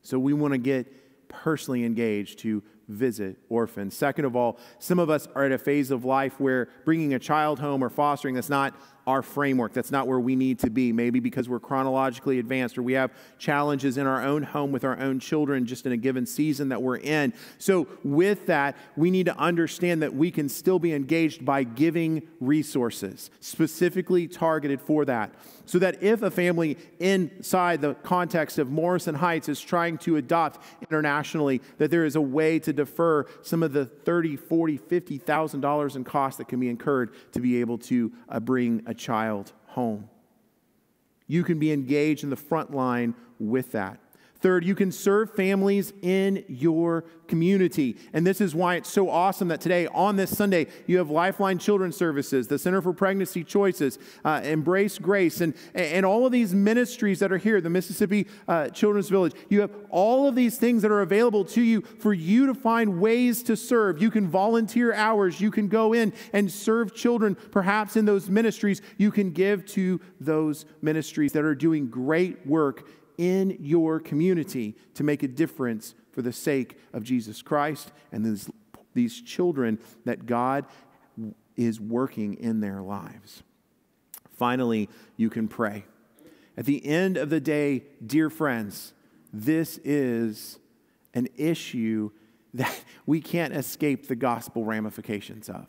So 0.00 0.18
we 0.18 0.32
want 0.32 0.52
to 0.52 0.58
get 0.58 1.28
personally 1.28 1.84
engaged 1.84 2.38
to 2.38 2.62
visit 2.88 3.36
orphans. 3.50 3.94
Second 3.94 4.24
of 4.24 4.34
all, 4.34 4.58
some 4.78 4.98
of 4.98 5.10
us 5.10 5.28
are 5.34 5.44
at 5.44 5.52
a 5.52 5.58
phase 5.58 5.90
of 5.90 6.06
life 6.06 6.40
where 6.40 6.70
bringing 6.86 7.12
a 7.12 7.18
child 7.18 7.58
home 7.58 7.84
or 7.84 7.90
fostering 7.90 8.34
that's 8.34 8.48
not 8.48 8.74
our 9.06 9.22
framework. 9.22 9.72
That's 9.72 9.92
not 9.92 10.08
where 10.08 10.18
we 10.18 10.34
need 10.34 10.58
to 10.60 10.70
be, 10.70 10.92
maybe 10.92 11.20
because 11.20 11.48
we're 11.48 11.60
chronologically 11.60 12.38
advanced 12.38 12.76
or 12.76 12.82
we 12.82 12.94
have 12.94 13.12
challenges 13.38 13.98
in 13.98 14.06
our 14.06 14.22
own 14.22 14.42
home 14.42 14.72
with 14.72 14.84
our 14.84 14.98
own 14.98 15.20
children 15.20 15.64
just 15.64 15.86
in 15.86 15.92
a 15.92 15.96
given 15.96 16.26
season 16.26 16.70
that 16.70 16.82
we're 16.82 16.98
in. 16.98 17.32
So, 17.58 17.86
with 18.02 18.46
that, 18.46 18.76
we 18.96 19.10
need 19.10 19.26
to 19.26 19.36
understand 19.38 20.02
that 20.02 20.14
we 20.14 20.30
can 20.30 20.48
still 20.48 20.78
be 20.78 20.92
engaged 20.92 21.44
by 21.44 21.62
giving 21.62 22.26
resources 22.40 23.30
specifically 23.40 24.26
targeted 24.26 24.80
for 24.80 25.04
that. 25.04 25.32
So 25.66 25.80
that 25.80 26.02
if 26.02 26.22
a 26.22 26.30
family 26.30 26.78
inside 27.00 27.80
the 27.80 27.94
context 27.94 28.58
of 28.58 28.70
Morrison 28.70 29.16
Heights 29.16 29.48
is 29.48 29.60
trying 29.60 29.98
to 29.98 30.16
adopt 30.16 30.62
internationally, 30.80 31.60
that 31.78 31.90
there 31.90 32.04
is 32.04 32.14
a 32.14 32.20
way 32.20 32.60
to 32.60 32.72
defer 32.72 33.26
some 33.42 33.64
of 33.64 33.72
the 33.72 33.84
30, 33.84 34.36
40, 34.36 34.76
50,000 34.76 35.60
dollars 35.60 35.96
in 35.96 36.04
costs 36.04 36.38
that 36.38 36.48
can 36.48 36.60
be 36.60 36.68
incurred 36.68 37.12
to 37.32 37.40
be 37.40 37.60
able 37.60 37.78
to 37.78 38.12
uh, 38.28 38.38
bring 38.38 38.82
a 38.86 38.94
child 38.96 39.52
home. 39.66 40.08
You 41.26 41.44
can 41.44 41.58
be 41.58 41.72
engaged 41.72 42.24
in 42.24 42.30
the 42.30 42.36
front 42.36 42.74
line 42.74 43.14
with 43.38 43.72
that. 43.72 43.98
Third, 44.40 44.64
you 44.64 44.74
can 44.74 44.92
serve 44.92 45.34
families 45.34 45.92
in 46.02 46.44
your 46.48 47.04
community. 47.26 47.96
And 48.12 48.26
this 48.26 48.40
is 48.40 48.54
why 48.54 48.76
it's 48.76 48.90
so 48.90 49.08
awesome 49.08 49.48
that 49.48 49.60
today, 49.60 49.86
on 49.88 50.16
this 50.16 50.36
Sunday, 50.36 50.66
you 50.86 50.98
have 50.98 51.10
Lifeline 51.10 51.58
Children's 51.58 51.96
Services, 51.96 52.46
the 52.48 52.58
Center 52.58 52.82
for 52.82 52.92
Pregnancy 52.92 53.42
Choices, 53.44 53.98
uh, 54.24 54.40
Embrace 54.44 54.98
Grace, 54.98 55.40
and, 55.40 55.54
and 55.74 56.04
all 56.04 56.26
of 56.26 56.32
these 56.32 56.54
ministries 56.54 57.18
that 57.20 57.32
are 57.32 57.38
here, 57.38 57.60
the 57.60 57.70
Mississippi 57.70 58.26
uh, 58.46 58.68
Children's 58.68 59.08
Village. 59.08 59.32
You 59.48 59.60
have 59.62 59.74
all 59.90 60.28
of 60.28 60.34
these 60.34 60.58
things 60.58 60.82
that 60.82 60.90
are 60.90 61.02
available 61.02 61.44
to 61.46 61.62
you 61.62 61.80
for 61.80 62.12
you 62.12 62.46
to 62.46 62.54
find 62.54 63.00
ways 63.00 63.42
to 63.44 63.56
serve. 63.56 64.00
You 64.00 64.10
can 64.10 64.28
volunteer 64.28 64.92
hours, 64.92 65.40
you 65.40 65.50
can 65.50 65.68
go 65.68 65.92
in 65.92 66.12
and 66.32 66.50
serve 66.50 66.94
children, 66.94 67.34
perhaps 67.34 67.96
in 67.96 68.04
those 68.04 68.28
ministries. 68.28 68.82
You 68.98 69.10
can 69.10 69.30
give 69.30 69.66
to 69.66 70.00
those 70.20 70.66
ministries 70.82 71.32
that 71.32 71.44
are 71.44 71.54
doing 71.54 71.88
great 71.88 72.46
work 72.46 72.88
in 73.18 73.56
your 73.60 74.00
community 74.00 74.76
to 74.94 75.04
make 75.04 75.22
a 75.22 75.28
difference 75.28 75.94
for 76.12 76.22
the 76.22 76.32
sake 76.32 76.78
of 76.92 77.02
Jesus 77.02 77.42
Christ 77.42 77.92
and 78.12 78.24
these, 78.24 78.50
these 78.94 79.20
children 79.20 79.78
that 80.04 80.26
God 80.26 80.66
is 81.56 81.80
working 81.80 82.34
in 82.34 82.60
their 82.60 82.82
lives. 82.82 83.42
Finally, 84.36 84.88
you 85.16 85.30
can 85.30 85.48
pray. 85.48 85.84
At 86.56 86.66
the 86.66 86.84
end 86.86 87.16
of 87.16 87.30
the 87.30 87.40
day, 87.40 87.84
dear 88.04 88.30
friends, 88.30 88.92
this 89.32 89.78
is 89.84 90.58
an 91.14 91.28
issue 91.36 92.10
that 92.54 92.82
we 93.06 93.20
can't 93.20 93.54
escape 93.54 94.08
the 94.08 94.16
gospel 94.16 94.64
ramifications 94.64 95.48
of. 95.48 95.66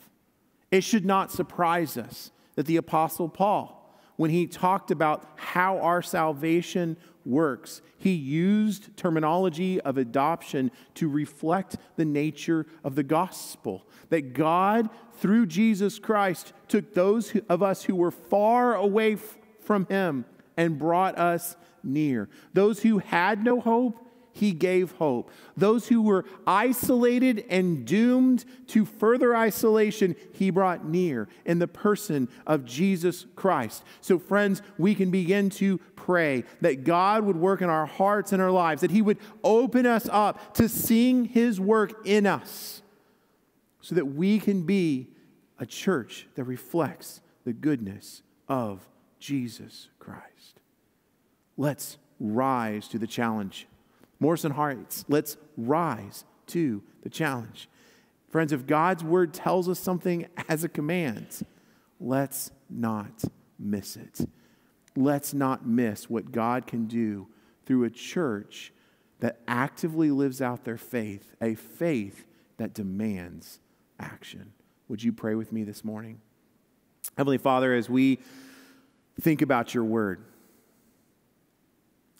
It 0.72 0.84
should 0.84 1.06
not 1.06 1.32
surprise 1.32 1.98
us 1.98 2.32
that 2.56 2.66
the 2.66 2.78
Apostle 2.78 3.30
Paul, 3.30 3.77
when 4.18 4.30
he 4.30 4.46
talked 4.46 4.92
about 4.92 5.28
how 5.38 5.80
our 5.80 6.02
salvation 6.02 6.98
works. 7.26 7.82
He 7.98 8.14
used 8.14 8.96
terminology 8.98 9.82
of 9.82 9.98
adoption 9.98 10.72
to 10.96 11.10
reflect 11.10 11.78
the 11.96 12.06
nature 12.06 12.66
of 12.84 12.96
the 12.96 13.04
gospel. 13.04 13.88
That 14.10 14.34
God, 14.34 14.90
through 15.20 15.48
Jesus 15.48 16.00
Christ, 16.00 16.54
took 16.68 16.94
those 16.94 17.36
of 17.50 17.64
us 17.64 17.84
who 17.84 17.96
were 17.96 18.12
far 18.12 18.76
away 18.76 19.18
from 19.62 19.86
Him 19.88 20.26
and 20.56 20.80
brought 20.80 21.18
us 21.18 21.56
near. 21.84 22.30
Those 22.54 22.82
who 22.82 23.00
had 23.00 23.44
no 23.44 23.60
hope, 23.60 24.07
he 24.38 24.52
gave 24.52 24.92
hope. 24.94 25.30
Those 25.56 25.88
who 25.88 26.02
were 26.02 26.26
isolated 26.46 27.46
and 27.50 27.86
doomed 27.86 28.46
to 28.68 28.86
further 28.86 29.36
isolation, 29.36 30.16
he 30.34 30.50
brought 30.50 30.86
near 30.86 31.28
in 31.46 31.60
the 31.60 31.68
person 31.68 32.30
of 32.46 32.66
Jesus 32.66 33.26
Christ. 33.36 33.84
So, 34.02 34.20
friends, 34.20 34.62
we 34.78 34.96
can 34.96 35.12
begin 35.12 35.50
to 35.52 35.80
pray 35.96 36.44
that 36.62 36.84
God 36.84 37.24
would 37.26 37.36
work 37.36 37.62
in 37.62 37.70
our 37.70 37.86
hearts 37.86 38.32
and 38.32 38.42
our 38.42 38.52
lives, 38.52 38.82
that 38.82 38.92
he 38.92 39.02
would 39.02 39.18
open 39.44 39.86
us 39.86 40.08
up 40.12 40.54
to 40.56 40.70
seeing 40.70 41.26
his 41.26 41.60
work 41.60 42.06
in 42.06 42.26
us, 42.26 42.82
so 43.82 43.96
that 43.96 44.06
we 44.06 44.40
can 44.40 44.64
be 44.64 45.10
a 45.60 45.66
church 45.66 46.28
that 46.36 46.44
reflects 46.44 47.22
the 47.44 47.54
goodness 47.54 48.22
of 48.48 48.88
Jesus 49.20 49.90
Christ. 50.00 50.62
Let's 51.58 51.98
rise 52.20 52.88
to 52.90 53.00
the 53.00 53.08
challenge 53.08 53.68
Morrison 54.20 54.52
Heights, 54.52 55.06
let's 55.08 55.38
rise 55.56 56.26
to 56.48 56.82
the 57.04 57.10
challenge. 57.10 57.70
Friends, 58.30 58.52
if 58.52 58.68
God's 58.68 59.04
word 59.04 59.34
tells 59.34 59.70
us 59.70 59.80
something 59.80 60.28
as 60.50 60.64
a 60.64 60.70
command, 60.70 61.46
let's 62.00 62.52
not 62.70 63.24
miss 63.58 63.96
it. 63.96 64.28
Let's 64.96 65.34
not 65.34 65.66
miss 65.66 66.10
what 66.10 66.32
God 66.32 66.68
can 66.68 66.86
do 66.86 67.28
through 67.66 67.84
a 67.84 67.90
church 67.90 68.74
that 69.20 69.40
actively 69.48 70.12
lives 70.12 70.42
out 70.42 70.64
their 70.64 70.78
faith, 70.78 71.36
a 71.42 71.56
faith 71.56 72.26
that 72.58 72.74
demands 72.74 73.60
action. 74.00 74.54
Would 74.88 75.04
you 75.04 75.12
pray 75.12 75.36
with 75.36 75.52
me 75.52 75.64
this 75.64 75.84
morning? 75.84 76.22
Heavenly 77.18 77.38
Father, 77.38 77.74
as 77.74 77.90
we 77.90 78.20
think 79.20 79.42
about 79.42 79.74
your 79.74 79.84
word, 79.84 80.24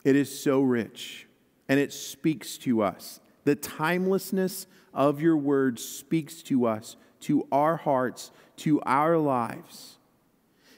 it 0.04 0.16
is 0.16 0.40
so 0.40 0.60
rich 0.60 1.27
and 1.68 1.78
it 1.78 1.92
speaks 1.92 2.58
to 2.58 2.82
us. 2.82 3.20
The 3.44 3.54
timelessness 3.54 4.66
of 4.94 5.20
your 5.20 5.36
word 5.36 5.78
speaks 5.78 6.42
to 6.44 6.66
us, 6.66 6.96
to 7.20 7.46
our 7.52 7.76
hearts, 7.76 8.30
to 8.58 8.80
our 8.82 9.18
lives. 9.18 9.98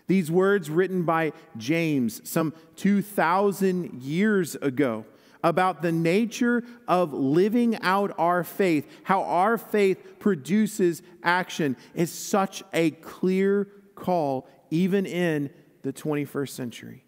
These 0.06 0.30
words 0.30 0.68
written 0.68 1.04
by 1.04 1.32
James 1.56 2.28
some 2.28 2.52
2,000 2.76 4.02
years 4.02 4.56
ago 4.56 5.04
about 5.42 5.82
the 5.82 5.92
nature 5.92 6.64
of 6.86 7.12
living 7.12 7.76
out 7.80 8.12
our 8.18 8.44
faith, 8.44 8.90
how 9.04 9.22
our 9.22 9.56
faith 9.56 10.18
produces 10.18 11.02
action, 11.22 11.76
is 11.94 12.10
such 12.10 12.62
a 12.72 12.90
clear 12.90 13.68
call, 13.94 14.48
even 14.70 15.06
in 15.06 15.50
the 15.82 15.92
21st 15.92 16.50
century. 16.50 17.04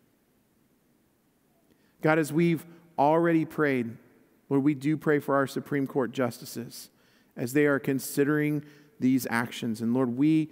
God, 2.00 2.18
as 2.18 2.32
we've 2.32 2.64
already 3.02 3.44
prayed, 3.44 3.96
Lord, 4.48 4.62
we 4.62 4.74
do 4.74 4.96
pray 4.96 5.18
for 5.18 5.34
our 5.34 5.46
Supreme 5.46 5.86
Court 5.86 6.12
justices 6.12 6.90
as 7.36 7.52
they 7.52 7.66
are 7.66 7.78
considering 7.78 8.64
these 9.00 9.26
actions. 9.30 9.80
And 9.80 9.94
Lord, 9.94 10.16
we 10.16 10.50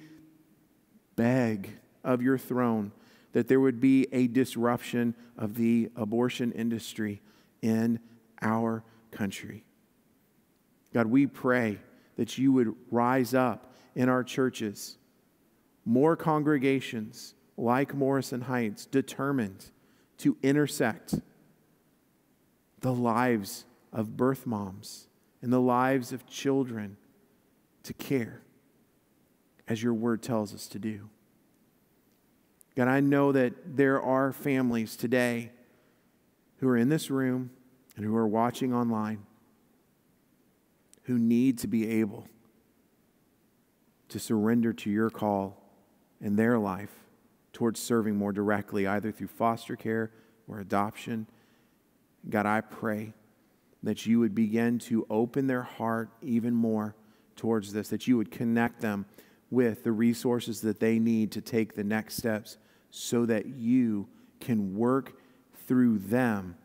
beg 1.17 1.71
of 2.03 2.23
your 2.23 2.39
throne 2.39 2.93
that 3.33 3.47
there 3.47 3.61
would 3.61 3.81
be 3.81 4.09
a 4.13 4.27
disruption 4.27 5.15
of 5.37 5.55
the 5.55 5.91
abortion 5.95 6.51
industry 6.53 7.21
in 7.63 8.01
our 8.43 8.83
country. 9.13 9.65
God, 10.93 11.07
we 11.07 11.27
pray 11.27 11.79
that 12.17 12.39
you 12.39 12.53
would 12.53 12.75
rise 12.91 13.35
up 13.35 13.75
in 13.95 14.09
our 14.09 14.25
churches, 14.25 14.97
more 15.85 16.17
congregations 16.17 17.35
like 17.57 17.95
Morrison 17.95 18.41
Heights, 18.41 18.87
determined 18.87 19.67
to 20.19 20.37
intersect 20.43 21.15
the 22.81 22.93
lives 22.93 23.65
of 23.93 24.17
birth 24.17 24.47
moms 24.47 25.09
and 25.43 25.53
the 25.53 25.61
lives 25.61 26.13
of 26.13 26.27
children 26.27 26.97
to 27.83 27.93
care 27.95 28.43
as 29.69 29.83
your 29.83 29.95
word 29.95 30.23
tells 30.23 30.55
us 30.55 30.67
to 30.69 30.79
do. 30.79 31.09
God, 32.77 32.89
I 32.89 33.01
know 33.01 33.33
that 33.33 33.77
there 33.77 34.01
are 34.01 34.33
families 34.33 34.97
today 34.97 35.51
who 36.59 36.69
are 36.69 36.77
in 36.77 36.89
this 36.89 37.11
room 37.11 37.51
and 37.97 38.05
who 38.05 38.17
are 38.17 38.29
watching 38.29 38.73
online 38.75 39.27
who 41.05 41.19
need 41.19 41.59
to 41.59 41.67
be 41.67 41.89
able 41.89 42.25
to 44.09 44.21
surrender 44.21 44.73
to 44.73 44.91
your 44.91 45.11
call 45.11 45.61
in 46.21 46.37
their 46.37 46.57
life 46.57 46.93
towards 47.53 47.81
serving 47.81 48.17
more 48.17 48.33
directly, 48.33 48.87
either 48.87 49.11
through 49.11 49.27
foster 49.27 49.75
care 49.75 50.13
or 50.47 50.61
adoption. 50.61 51.27
God, 52.29 52.47
I 52.47 52.61
pray 52.61 53.15
that 53.83 54.05
you 54.07 54.21
would 54.21 54.35
begin 54.35 54.79
to 54.79 55.07
open 55.09 55.47
their 55.47 55.63
heart 55.63 56.11
even 56.21 56.55
more 56.55 56.95
towards 57.37 57.73
this, 57.73 57.89
that 57.89 58.07
you 58.07 58.17
would 58.17 58.31
connect 58.31 58.81
them 58.81 59.07
with 59.51 59.83
the 59.83 59.93
resources 59.93 60.61
that 60.61 60.81
they 60.81 60.99
need 60.99 61.33
to 61.33 61.41
take 61.41 61.75
the 61.75 61.85
next 61.85 62.17
steps 62.17 62.59
so 62.91 63.25
that 63.27 63.47
you 63.47 64.07
can 64.39 64.77
work 64.77 65.15
through 65.67 65.99
them 65.99 66.57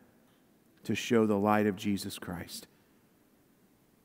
to 0.83 0.95
show 0.95 1.25
the 1.25 1.37
light 1.37 1.65
of 1.65 1.75
Jesus 1.75 2.19
Christ. 2.19 2.67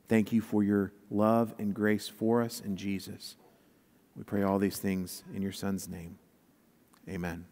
Thank 0.09 0.33
you 0.33 0.41
for 0.41 0.63
your 0.63 0.93
love 1.11 1.55
and 1.59 1.75
grace 1.75 2.09
for 2.09 2.43
us 2.43 2.61
in 2.61 2.77
Jesus. 2.77 3.37
We 4.17 4.25
pray 4.25 4.43
all 4.43 4.59
these 4.59 4.79
things 4.79 5.23
in 5.35 5.43
your 5.43 5.53
Son's 5.53 5.89
name. 5.89 6.19
Amen. 7.09 7.50